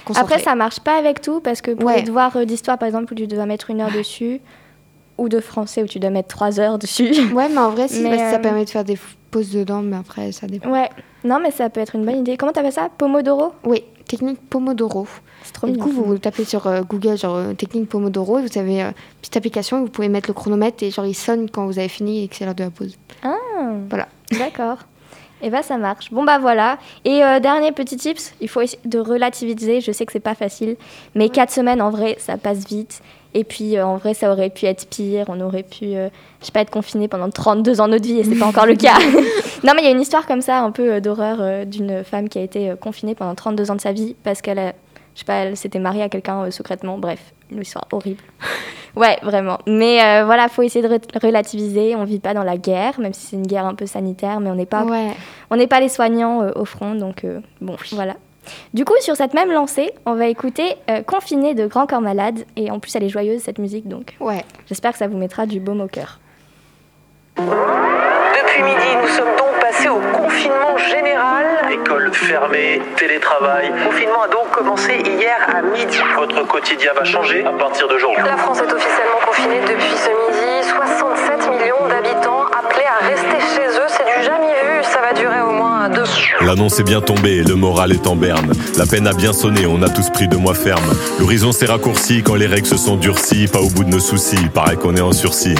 concentré. 0.04 0.34
Après, 0.34 0.44
ça 0.44 0.54
marche 0.54 0.78
pas 0.80 0.96
avec 0.98 1.20
tout 1.22 1.40
parce 1.40 1.60
que 1.62 1.72
pour 1.72 1.86
Ouais. 1.86 1.96
les 1.96 2.02
devoirs 2.02 2.36
euh, 2.36 2.44
d'histoire, 2.44 2.78
par 2.78 2.86
exemple, 2.86 3.12
où 3.12 3.16
tu 3.16 3.26
dois 3.26 3.46
mettre 3.46 3.70
une 3.70 3.80
heure 3.80 3.90
dessus, 3.90 4.40
ou 5.18 5.28
de 5.30 5.40
français 5.40 5.82
où 5.82 5.86
tu 5.86 5.98
dois 5.98 6.10
mettre 6.10 6.28
trois 6.28 6.60
heures 6.60 6.78
dessus. 6.78 7.10
Ouais, 7.34 7.48
mais 7.48 7.58
en 7.58 7.70
vrai, 7.70 7.88
si, 7.88 8.02
Mais, 8.02 8.30
ça 8.30 8.38
permet 8.38 8.64
de 8.66 8.70
faire 8.70 8.84
des 8.84 8.98
pauses 9.30 9.50
dedans, 9.50 9.80
mais 9.82 9.96
après, 9.96 10.30
ça 10.32 10.46
dépend. 10.46 10.70
Ouais, 10.70 10.90
non, 11.24 11.40
mais 11.42 11.50
ça 11.50 11.70
peut 11.70 11.80
être 11.80 11.94
une 11.96 12.04
bonne 12.04 12.18
idée. 12.18 12.36
Comment 12.36 12.52
t'appelles 12.52 12.72
ça? 12.72 12.90
Pomodoro? 12.98 13.52
Oui, 13.64 13.82
technique 14.06 14.38
Pomodoro. 14.48 15.06
C'est 15.44 15.52
trop 15.52 15.66
Et 15.66 15.72
du 15.72 15.78
coup, 15.78 15.90
vous 15.90 16.18
tapez 16.18 16.44
sur 16.44 16.66
euh, 16.66 16.82
Google, 16.82 17.16
genre 17.18 17.36
euh, 17.36 17.52
technique 17.54 17.88
Pomodoro, 17.88 18.38
et 18.38 18.42
vous 18.42 18.58
avez 18.58 18.82
euh, 18.82 18.88
une 18.88 18.94
petite 19.20 19.36
application, 19.36 19.78
et 19.78 19.80
vous 19.82 19.88
pouvez 19.88 20.08
mettre 20.08 20.28
le 20.28 20.34
chronomètre, 20.34 20.82
et 20.82 20.90
genre 20.90 21.06
il 21.06 21.14
sonne 21.14 21.48
quand 21.50 21.66
vous 21.66 21.78
avez 21.78 21.88
fini 21.88 22.24
et 22.24 22.28
que 22.28 22.36
c'est 22.36 22.44
l'heure 22.44 22.54
de 22.54 22.64
la 22.64 22.70
pause. 22.70 22.96
Ah, 23.22 23.34
Voilà. 23.88 24.08
D'accord. 24.38 24.78
Et 25.42 25.50
bah 25.50 25.62
ça 25.62 25.76
marche. 25.76 26.10
Bon 26.10 26.24
bah 26.24 26.38
voilà. 26.38 26.78
Et 27.04 27.22
euh, 27.22 27.40
dernier 27.40 27.70
petit 27.70 27.96
tips, 27.98 28.32
il 28.40 28.48
faut 28.48 28.62
essayer 28.62 28.80
de 28.86 28.98
relativiser. 28.98 29.82
Je 29.82 29.92
sais 29.92 30.06
que 30.06 30.12
c'est 30.12 30.18
pas 30.18 30.34
facile, 30.34 30.76
mais 31.14 31.28
quatre 31.28 31.52
semaines 31.52 31.82
en 31.82 31.90
vrai, 31.90 32.16
ça 32.18 32.38
passe 32.38 32.66
vite. 32.66 33.02
Et 33.34 33.44
puis 33.44 33.76
euh, 33.76 33.86
en 33.86 33.98
vrai, 33.98 34.14
ça 34.14 34.32
aurait 34.32 34.48
pu 34.48 34.64
être 34.64 34.88
pire. 34.88 35.26
On 35.28 35.38
aurait 35.42 35.62
pu, 35.62 35.94
euh, 35.94 36.08
je 36.40 36.46
sais 36.46 36.52
pas, 36.52 36.60
être 36.62 36.70
confiné 36.70 37.06
pendant 37.06 37.28
32 37.28 37.82
ans 37.82 37.86
de 37.86 37.92
notre 37.92 38.04
vie 38.06 38.18
et 38.18 38.24
c'est 38.24 38.34
pas 38.34 38.46
encore 38.46 38.64
le 38.64 38.74
cas. 38.76 38.96
Non 39.66 39.72
mais 39.74 39.82
il 39.82 39.84
y 39.84 39.88
a 39.88 39.90
une 39.90 40.00
histoire 40.00 40.26
comme 40.26 40.40
ça, 40.40 40.60
un 40.60 40.70
peu 40.70 40.94
euh, 40.94 41.00
d'horreur 41.00 41.38
euh, 41.40 41.64
d'une 41.64 42.02
femme 42.04 42.28
qui 42.28 42.38
a 42.38 42.42
été 42.42 42.70
euh, 42.70 42.76
confinée 42.76 43.14
pendant 43.14 43.34
32 43.34 43.70
ans 43.70 43.74
de 43.76 43.80
sa 43.80 43.92
vie 43.92 44.14
parce 44.24 44.40
qu'elle 44.40 44.58
a, 44.58 44.72
je 45.14 45.20
sais 45.20 45.24
pas, 45.24 45.34
elle 45.34 45.56
s'était 45.56 45.78
mariée 45.78 46.02
à 46.02 46.08
quelqu'un 46.08 46.44
euh, 46.44 46.50
secrètement. 46.50 46.96
Bref, 46.98 47.20
une 47.50 47.60
histoire 47.62 47.86
horrible. 47.92 48.22
Ouais, 48.96 49.18
vraiment. 49.22 49.58
Mais 49.66 50.02
euh, 50.02 50.24
voilà, 50.24 50.48
faut 50.48 50.62
essayer 50.62 50.80
de 50.82 50.88
re- 50.94 51.22
relativiser. 51.22 51.94
On 51.96 52.04
vit 52.04 52.18
pas 52.18 52.32
dans 52.32 52.44
la 52.44 52.56
guerre, 52.56 52.98
même 52.98 53.12
si 53.12 53.26
c'est 53.26 53.36
une 53.36 53.46
guerre 53.46 53.66
un 53.66 53.74
peu 53.74 53.84
sanitaire, 53.84 54.40
mais 54.40 54.48
on 54.48 54.54
n'est 54.54 54.64
pas, 54.64 54.84
Ouais. 54.84 55.10
on 55.50 55.56
n'est 55.56 55.66
pas 55.66 55.80
les 55.80 55.90
soignants 55.90 56.40
euh, 56.40 56.52
au 56.56 56.64
front, 56.64 56.94
donc 56.94 57.22
euh, 57.24 57.40
bon, 57.60 57.76
voilà. 57.92 58.14
Du 58.72 58.86
coup, 58.86 58.94
sur 59.00 59.14
cette 59.14 59.34
même 59.34 59.52
lancée, 59.52 59.92
on 60.06 60.14
va 60.14 60.28
écouter 60.28 60.76
euh, 60.88 61.02
Confiné 61.02 61.52
de 61.52 61.66
Grand 61.66 61.86
Corps 61.86 62.00
Malade, 62.00 62.46
et 62.56 62.70
en 62.70 62.78
plus, 62.80 62.96
elle 62.96 63.02
est 63.02 63.10
joyeuse 63.10 63.42
cette 63.42 63.58
musique, 63.58 63.86
donc 63.86 64.16
Ouais. 64.18 64.42
j'espère 64.66 64.92
que 64.92 64.98
ça 64.98 65.08
vous 65.08 65.18
mettra 65.18 65.44
du 65.44 65.60
baume 65.60 65.82
au 65.82 65.88
cœur. 65.88 66.18
Depuis 67.36 68.62
midi, 68.62 68.96
nous 69.02 69.08
sommes 69.08 69.35
confinement 70.76 70.96
général. 70.96 71.46
École 71.70 72.12
fermée, 72.12 72.82
télétravail. 72.96 73.72
Le 73.74 73.84
confinement 73.84 74.22
a 74.22 74.28
donc 74.28 74.50
commencé 74.50 74.94
hier 75.04 75.36
à 75.54 75.62
midi. 75.62 75.98
Votre 76.16 76.46
quotidien 76.46 76.92
va 76.94 77.04
changer 77.04 77.44
à 77.44 77.52
partir 77.52 77.88
d'aujourd'hui. 77.88 78.22
La 78.24 78.36
France 78.36 78.60
est 78.60 78.72
officiellement 78.72 79.20
confinée 79.26 79.60
depuis 79.60 79.96
ce 79.96 80.10
midi. 80.10 80.68
67 80.68 81.25
L'annonce 86.44 86.80
est 86.80 86.84
bien 86.84 87.00
tombée, 87.00 87.42
le 87.42 87.54
moral 87.54 87.92
est 87.92 88.06
en 88.06 88.16
berne. 88.16 88.52
La 88.76 88.86
peine 88.86 89.06
a 89.06 89.12
bien 89.12 89.32
sonné, 89.32 89.66
on 89.66 89.82
a 89.82 89.88
tous 89.88 90.10
pris 90.10 90.26
deux 90.26 90.36
mois 90.36 90.54
ferme. 90.54 90.84
L'horizon 91.18 91.52
s'est 91.52 91.66
raccourci 91.66 92.22
quand 92.22 92.34
les 92.34 92.46
règles 92.46 92.66
se 92.66 92.76
sont 92.76 92.96
durcies. 92.96 93.46
Pas 93.46 93.60
au 93.60 93.68
bout 93.68 93.84
de 93.84 93.90
nos 93.90 94.00
soucis, 94.00 94.36
paraît 94.52 94.76
qu'on 94.76 94.96
est 94.96 95.00
en 95.00 95.12
sursis. 95.12 95.54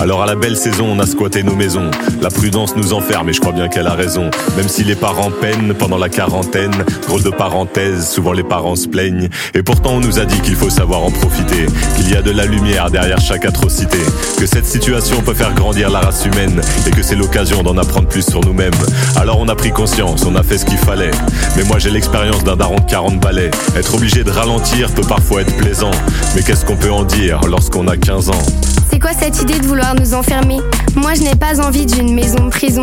Alors 0.00 0.22
à 0.22 0.26
la 0.26 0.34
belle 0.34 0.56
saison, 0.56 0.86
on 0.88 0.98
a 0.98 1.06
squatté 1.06 1.42
nos 1.42 1.54
maisons. 1.54 1.90
La 2.20 2.30
prudence 2.30 2.76
nous 2.76 2.92
enferme 2.92 3.28
et 3.28 3.32
je 3.32 3.40
crois 3.40 3.52
bien 3.52 3.68
qu'elle 3.68 3.86
a 3.86 3.94
raison. 3.94 4.30
Même 4.56 4.68
si 4.68 4.84
les 4.84 4.94
parents 4.94 5.30
peinent 5.30 5.74
pendant 5.74 5.98
la 5.98 6.08
quarantaine, 6.08 6.84
drôle 7.06 7.22
de 7.22 7.30
parenthèse, 7.30 8.08
souvent 8.08 8.32
les 8.32 8.44
parents 8.44 8.76
se 8.76 8.88
plaignent. 8.88 9.28
Et 9.54 9.62
pourtant 9.62 9.94
on 9.94 10.00
nous 10.00 10.18
a 10.18 10.24
dit 10.24 10.40
qu'il 10.40 10.56
faut 10.56 10.70
savoir 10.70 11.02
en 11.02 11.10
profiter, 11.10 11.66
qu'il 11.96 12.10
y 12.10 12.16
a 12.16 12.22
de 12.22 12.30
la 12.30 12.46
lumière 12.46 12.90
derrière 12.90 13.20
chaque 13.20 13.44
atrocité, 13.44 13.98
que 14.38 14.46
cette 14.46 14.66
situation 14.66 15.20
peut 15.22 15.34
faire 15.34 15.54
grandir 15.54 15.90
la 15.90 16.00
race 16.00 16.24
humaine 16.24 16.60
et 16.86 16.90
que 16.90 17.02
c'est 17.02 17.16
l'occasion 17.16 17.62
d'en 17.62 17.76
apprendre 17.76 18.08
plus 18.08 18.24
sur 18.28 18.40
nous-mêmes. 18.40 18.72
Alors 19.16 19.38
on 19.40 19.48
a 19.48 19.54
pris 19.54 19.71
conscience, 19.72 20.24
on 20.24 20.34
a 20.36 20.42
fait 20.42 20.58
ce 20.58 20.64
qu'il 20.64 20.78
fallait. 20.78 21.10
Mais 21.56 21.64
moi 21.64 21.78
j'ai 21.78 21.90
l'expérience 21.90 22.44
d'un 22.44 22.56
daron 22.56 22.76
de 22.76 22.90
40 22.90 23.20
balais. 23.20 23.50
Être 23.76 23.94
obligé 23.94 24.22
de 24.24 24.30
ralentir 24.30 24.90
peut 24.92 25.06
parfois 25.06 25.42
être 25.42 25.56
plaisant. 25.56 25.90
Mais 26.34 26.42
qu'est-ce 26.42 26.64
qu'on 26.64 26.76
peut 26.76 26.92
en 26.92 27.04
dire 27.04 27.40
lorsqu'on 27.48 27.88
a 27.88 27.96
15 27.96 28.30
ans? 28.30 28.42
C'est 28.90 28.98
quoi 28.98 29.10
cette 29.18 29.40
idée 29.40 29.58
de 29.58 29.66
vouloir 29.66 29.94
nous 29.94 30.14
enfermer? 30.14 30.60
Moi 30.94 31.14
je 31.14 31.22
n'ai 31.22 31.34
pas 31.34 31.60
envie 31.60 31.86
d'une 31.86 32.14
maison 32.14 32.50
prison. 32.50 32.82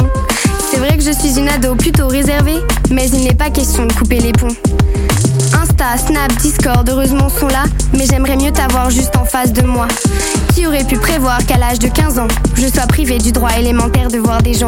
C'est 0.71 0.77
vrai 0.77 0.97
que 0.97 1.03
je 1.03 1.11
suis 1.11 1.39
une 1.39 1.47
ado 1.49 1.75
plutôt 1.75 2.07
réservée, 2.07 2.59
mais 2.91 3.07
il 3.09 3.23
n'est 3.23 3.33
pas 3.33 3.49
question 3.49 3.85
de 3.85 3.93
couper 3.93 4.19
les 4.19 4.31
ponts. 4.31 4.47
Insta, 5.53 5.97
Snap, 5.97 6.31
Discord, 6.37 6.87
heureusement 6.89 7.29
sont 7.29 7.47
là, 7.47 7.63
mais 7.93 8.05
j'aimerais 8.05 8.37
mieux 8.37 8.51
t'avoir 8.51 8.89
juste 8.89 9.15
en 9.15 9.25
face 9.25 9.51
de 9.51 9.63
moi. 9.63 9.87
Qui 10.53 10.67
aurait 10.67 10.83
pu 10.83 10.97
prévoir 10.97 11.45
qu'à 11.45 11.57
l'âge 11.57 11.79
de 11.79 11.87
15 11.87 12.19
ans, 12.19 12.27
je 12.55 12.67
sois 12.67 12.87
privée 12.87 13.17
du 13.17 13.31
droit 13.31 13.51
élémentaire 13.57 14.09
de 14.09 14.17
voir 14.17 14.41
des 14.41 14.53
gens? 14.53 14.67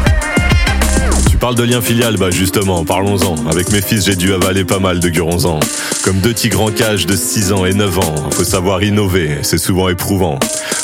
Parle 1.41 1.55
de 1.55 1.63
lien 1.63 1.81
filial, 1.81 2.17
bah 2.17 2.29
justement, 2.29 2.85
parlons-en. 2.85 3.33
Avec 3.49 3.71
mes 3.71 3.81
fils, 3.81 4.05
j'ai 4.05 4.15
dû 4.15 4.31
avaler 4.31 4.63
pas 4.63 4.77
mal 4.77 4.99
de 4.99 5.09
guronzans. 5.09 5.59
Comme 6.03 6.19
deux 6.19 6.35
tigres 6.35 6.61
en 6.61 6.71
cage 6.71 7.07
de 7.07 7.15
6 7.15 7.51
ans 7.51 7.65
et 7.65 7.73
9 7.73 7.97
ans. 7.97 8.29
Faut 8.29 8.43
savoir 8.43 8.83
innover, 8.83 9.39
c'est 9.41 9.57
souvent 9.57 9.89
éprouvant. 9.89 10.37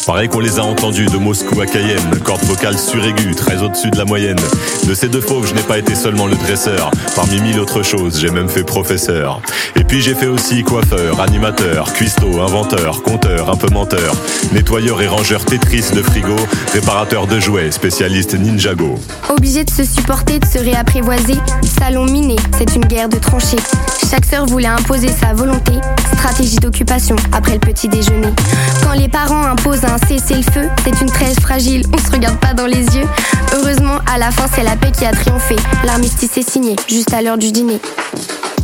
Pareil 0.07 0.29
qu'on 0.29 0.39
les 0.39 0.57
a 0.57 0.63
entendus 0.63 1.07
de 1.07 1.17
Moscou 1.17 1.59
à 1.59 1.65
Cayenne, 1.65 2.19
corde 2.23 2.41
vocale 2.45 2.79
suraiguë, 2.79 3.35
très 3.35 3.61
au-dessus 3.61 3.91
de 3.91 3.97
la 3.97 4.05
moyenne. 4.05 4.39
De 4.87 4.93
ces 4.93 5.09
deux 5.09 5.19
fauves, 5.19 5.45
je 5.45 5.53
n'ai 5.53 5.61
pas 5.63 5.77
été 5.77 5.95
seulement 5.95 6.27
le 6.27 6.35
dresseur. 6.35 6.89
Parmi 7.13 7.41
mille 7.41 7.59
autres 7.59 7.83
choses, 7.83 8.19
j'ai 8.19 8.29
même 8.31 8.47
fait 8.47 8.63
professeur. 8.63 9.41
Et 9.75 9.83
puis 9.83 10.01
j'ai 10.01 10.15
fait 10.15 10.27
aussi 10.27 10.63
coiffeur, 10.63 11.19
animateur, 11.19 11.91
cuistot, 11.91 12.39
inventeur, 12.39 13.03
conteur, 13.03 13.49
un 13.49 13.57
peu 13.57 13.67
menteur, 13.69 14.15
nettoyeur 14.53 15.01
et 15.01 15.07
rangeur 15.07 15.43
Tetris 15.43 15.91
de 15.93 16.01
frigo, 16.01 16.37
réparateur 16.71 17.27
de 17.27 17.39
jouets, 17.41 17.71
spécialiste 17.71 18.33
Ninjago. 18.33 18.95
Obligé 19.27 19.65
de 19.65 19.69
se 19.69 19.83
supporter, 19.83 20.39
de 20.47 20.59
se 20.59 20.63
réapprivoiser. 20.63 21.35
Salon 21.79 22.05
miné, 22.05 22.35
c'est 22.57 22.75
une 22.75 22.85
guerre 22.85 23.09
de 23.09 23.17
tranchées. 23.17 23.57
Chaque 24.09 24.25
sœur 24.25 24.45
voulait 24.45 24.67
imposer 24.67 25.09
sa 25.09 25.33
volonté. 25.33 25.73
Stratégie 26.13 26.57
d'occupation 26.57 27.15
après 27.31 27.53
le 27.53 27.59
petit 27.59 27.87
déjeuner. 27.87 28.29
Quand 28.83 28.93
les 28.93 29.07
parents 29.07 29.43
imposent 29.43 29.85
un 29.85 29.97
cessez-le-feu, 30.07 30.69
c'est 30.83 31.01
une 31.01 31.09
trêve 31.09 31.39
fragile, 31.39 31.83
on 31.93 31.97
se 31.97 32.11
regarde 32.11 32.37
pas 32.39 32.53
dans 32.53 32.65
les 32.65 32.85
yeux. 32.95 33.07
Heureusement, 33.55 33.99
à 34.11 34.17
la 34.17 34.31
fin, 34.31 34.45
c'est 34.53 34.63
la 34.63 34.75
paix 34.75 34.91
qui 34.91 35.05
a 35.05 35.11
triomphé. 35.11 35.55
L'armistice 35.83 36.37
est 36.37 36.49
signé, 36.49 36.75
juste 36.87 37.13
à 37.13 37.21
l'heure 37.21 37.37
du 37.37 37.51
dîner. 37.51 37.79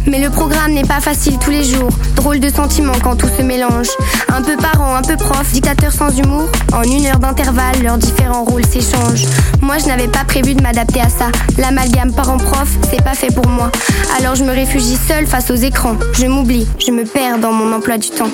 Mais 0.05 0.19
le 0.19 0.29
programme 0.29 0.73
n'est 0.73 0.83
pas 0.83 0.99
facile 0.99 1.37
tous 1.39 1.51
les 1.51 1.63
jours. 1.63 1.89
Drôle 2.15 2.39
de 2.39 2.49
sentiment 2.49 2.93
quand 3.03 3.15
tout 3.15 3.29
se 3.37 3.41
mélange. 3.41 3.87
Un 4.29 4.41
peu 4.41 4.55
parent, 4.57 4.95
un 4.95 5.01
peu 5.01 5.15
prof, 5.15 5.51
dictateur 5.51 5.91
sans 5.91 6.09
humour. 6.17 6.49
En 6.73 6.83
une 6.83 7.05
heure 7.05 7.19
d'intervalle, 7.19 7.81
leurs 7.81 7.97
différents 7.97 8.43
rôles 8.43 8.65
s'échangent. 8.65 9.25
Moi, 9.61 9.77
je 9.77 9.87
n'avais 9.87 10.07
pas 10.07 10.23
prévu 10.25 10.55
de 10.55 10.61
m'adapter 10.61 11.01
à 11.01 11.09
ça. 11.09 11.27
L'amalgame 11.57 12.13
parent-prof, 12.13 12.69
c'est 12.89 13.03
pas 13.03 13.15
fait 13.15 13.33
pour 13.33 13.47
moi. 13.47 13.71
Alors 14.17 14.35
je 14.35 14.43
me 14.43 14.51
réfugie 14.51 14.97
seule 15.07 15.25
face 15.25 15.49
aux 15.49 15.55
écrans. 15.55 15.95
Je 16.13 16.25
m'oublie, 16.25 16.67
je 16.85 16.91
me 16.91 17.05
perds 17.05 17.39
dans 17.39 17.51
mon 17.51 17.73
emploi 17.73 17.97
du 17.97 18.09
temps. 18.09 18.29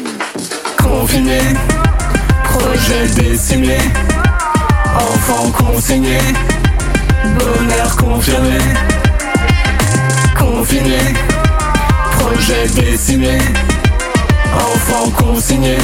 Confiné, 0.77 1.39
projet 2.43 3.07
décimé, 3.15 3.77
enfant 4.95 5.51
consigné, 5.51 6.17
bonheur. 7.37 7.95
Confiné, 7.97 8.57
projet 12.31 12.67
enfant 14.53 15.09
consigné, 15.11 15.77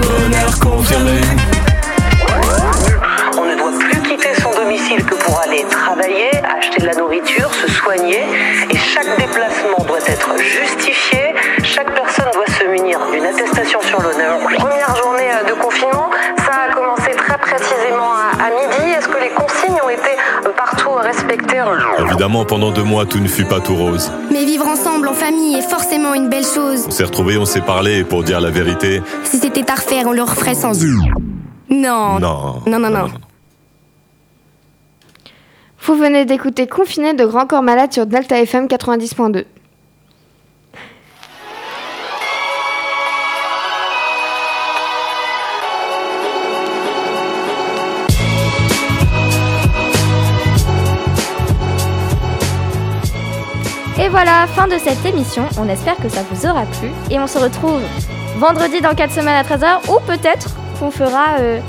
bonheur 0.00 0.58
confirmé. 0.60 1.20
On 3.36 3.44
ne 3.44 3.54
doit 3.56 3.78
plus 3.78 4.00
quitter 4.02 4.34
son 4.40 4.50
domicile 4.50 5.04
que 5.04 5.14
pour 5.14 5.40
aller 5.40 5.64
travailler, 5.70 6.30
acheter 6.58 6.82
de 6.82 6.86
la 6.86 6.94
nourriture, 6.94 7.52
se 7.54 7.70
soigner. 7.70 8.24
Et 8.70 8.76
chaque 8.76 9.16
déplacement 9.18 9.84
doit 9.86 10.04
être 10.06 10.30
justifié. 10.38 11.34
Chaque 11.62 11.92
personne 11.94 12.30
doit 12.34 12.46
se 12.46 12.64
munir 12.64 12.98
d'une 13.10 13.24
attestation 13.24 13.80
sur 13.82 14.02
l'honneur. 14.02 14.38
Première 14.58 14.94
journée 14.96 15.30
euh, 15.32 15.48
de 15.48 15.54
confinement, 15.54 16.10
partout 20.56 20.90
respectées 21.02 21.62
Évidemment, 21.98 22.44
pendant 22.44 22.70
deux 22.70 22.82
mois, 22.82 23.04
tout 23.06 23.18
ne 23.18 23.28
fut 23.28 23.44
pas 23.44 23.60
tout 23.60 23.74
rose. 23.74 24.10
Mais 24.30 24.44
vivre 24.44 24.66
ensemble 24.66 25.08
en 25.08 25.14
famille 25.14 25.56
est 25.56 25.68
forcément 25.68 26.14
une 26.14 26.28
belle 26.28 26.44
chose. 26.44 26.84
On 26.86 26.90
s'est 26.90 27.04
retrouvés, 27.04 27.36
on 27.38 27.44
s'est 27.44 27.60
parlé, 27.60 27.98
et 27.98 28.04
pour 28.04 28.22
dire 28.22 28.40
la 28.40 28.50
vérité, 28.50 29.02
Si 29.24 29.38
c'était 29.38 29.70
à 29.70 29.74
refaire, 29.74 30.04
on 30.06 30.12
le 30.12 30.22
referait 30.22 30.54
sans 30.54 30.72
Non. 31.70 32.18
non. 32.18 32.62
Non, 32.66 32.78
non, 32.78 32.90
non. 32.90 33.08
Vous 35.84 35.94
venez 35.96 36.24
d'écouter 36.24 36.66
Confiné 36.68 37.12
de 37.14 37.24
Grand 37.24 37.46
Corps 37.46 37.62
Malade 37.62 37.92
sur 37.92 38.06
Delta 38.06 38.38
FM 38.38 38.66
90.2. 38.66 39.44
voilà, 54.12 54.46
fin 54.46 54.68
de 54.68 54.76
cette 54.76 55.04
émission. 55.06 55.44
On 55.58 55.66
espère 55.70 55.96
que 55.96 56.08
ça 56.10 56.20
vous 56.30 56.46
aura 56.46 56.64
plu. 56.66 56.90
Et 57.10 57.18
on 57.18 57.26
se 57.26 57.38
retrouve 57.38 57.80
vendredi 58.38 58.82
dans 58.82 58.94
4 58.94 59.10
semaines 59.10 59.34
à 59.36 59.42
13h. 59.42 59.90
Ou 59.90 60.00
peut-être 60.06 60.50
qu'on 60.78 60.90
fera 60.90 61.38
euh, 61.40 61.60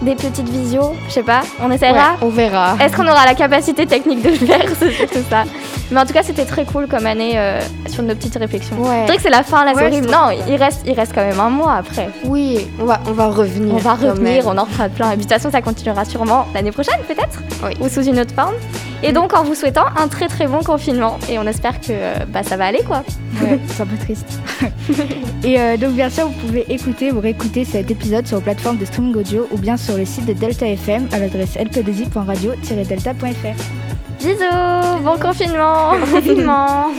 des 0.00 0.14
petites 0.14 0.48
visios. 0.48 0.94
Je 1.08 1.12
sais 1.12 1.22
pas, 1.22 1.42
on 1.60 1.70
essaiera. 1.70 2.12
Ouais, 2.12 2.18
on 2.22 2.28
verra. 2.30 2.74
Est-ce 2.80 2.96
qu'on 2.96 3.06
aura 3.06 3.26
la 3.26 3.34
capacité 3.34 3.84
technique 3.86 4.22
de 4.22 4.30
le 4.30 4.36
faire? 4.36 4.64
C'est 4.78 4.92
surtout 4.92 5.22
ça. 5.28 5.44
Mais 5.90 6.00
en 6.00 6.06
tout 6.06 6.12
cas, 6.12 6.22
c'était 6.22 6.44
très 6.44 6.64
cool 6.64 6.86
comme 6.86 7.06
année 7.06 7.32
euh, 7.36 7.60
sur 7.88 8.02
nos 8.02 8.14
petites 8.14 8.36
réflexions. 8.36 8.76
Ouais. 8.80 9.00
C'est 9.00 9.06
vrai 9.06 9.16
que 9.16 9.22
c'est 9.22 9.30
la 9.30 9.42
fin, 9.42 9.64
là, 9.64 9.72
c'est 9.74 9.80
Ouais, 9.82 9.88
horrible. 9.88 10.06
c'est 10.08 10.14
Non, 10.16 10.44
il 10.48 10.56
reste, 10.56 10.82
il 10.86 10.92
reste 10.92 11.12
quand 11.14 11.24
même 11.24 11.40
un 11.40 11.50
mois 11.50 11.74
après. 11.74 12.08
Oui, 12.24 12.68
on 12.80 12.84
va, 12.84 13.00
on 13.06 13.12
va 13.12 13.28
revenir. 13.28 13.74
On 13.74 13.78
va 13.78 13.94
revenir, 13.94 14.44
même. 14.44 14.46
on 14.46 14.58
en 14.58 14.66
fera 14.66 14.88
plein. 14.88 15.12
Et 15.12 15.16
de 15.16 15.22
toute 15.22 15.32
façon, 15.32 15.50
ça 15.50 15.62
continuera 15.62 16.04
sûrement 16.04 16.46
l'année 16.54 16.72
prochaine, 16.72 16.98
peut-être 17.08 17.42
Oui. 17.64 17.72
Ou 17.80 17.88
sous 17.88 18.02
une 18.04 18.20
autre 18.20 18.34
forme. 18.34 18.54
Et 19.02 19.12
donc, 19.12 19.32
en 19.34 19.42
vous 19.42 19.54
souhaitant 19.54 19.86
un 19.96 20.08
très 20.08 20.28
très 20.28 20.46
bon 20.46 20.60
confinement. 20.62 21.18
Et 21.28 21.38
on 21.38 21.46
espère 21.46 21.80
que 21.80 21.86
euh, 21.90 22.14
bah, 22.28 22.42
ça 22.42 22.56
va 22.56 22.66
aller, 22.66 22.82
quoi. 22.86 23.02
Ouais, 23.42 23.58
c'est 23.68 23.82
un 23.82 23.86
peu 23.86 23.96
triste. 23.96 24.26
Et 25.42 25.58
euh, 25.58 25.76
donc 25.78 25.92
bien 25.92 26.10
sûr, 26.10 26.26
vous 26.26 26.46
pouvez 26.46 26.66
écouter 26.72 27.10
ou 27.12 27.20
réécouter 27.20 27.64
cet 27.64 27.90
épisode 27.90 28.26
sur 28.26 28.36
les 28.36 28.42
plateformes 28.42 28.76
de 28.76 28.84
streaming 28.84 29.16
audio 29.16 29.48
ou 29.50 29.56
bien 29.56 29.78
sur 29.78 29.96
le 29.96 30.04
site 30.04 30.26
de 30.26 30.34
Delta 30.34 30.66
FM 30.68 31.08
à 31.12 31.18
l'adresse 31.18 31.56
lpdzi.radio-delta.fr. 31.56 33.89
Bisous, 34.20 35.00
bon 35.02 35.16
confinement 35.18 35.92
Confinement. 36.12 36.90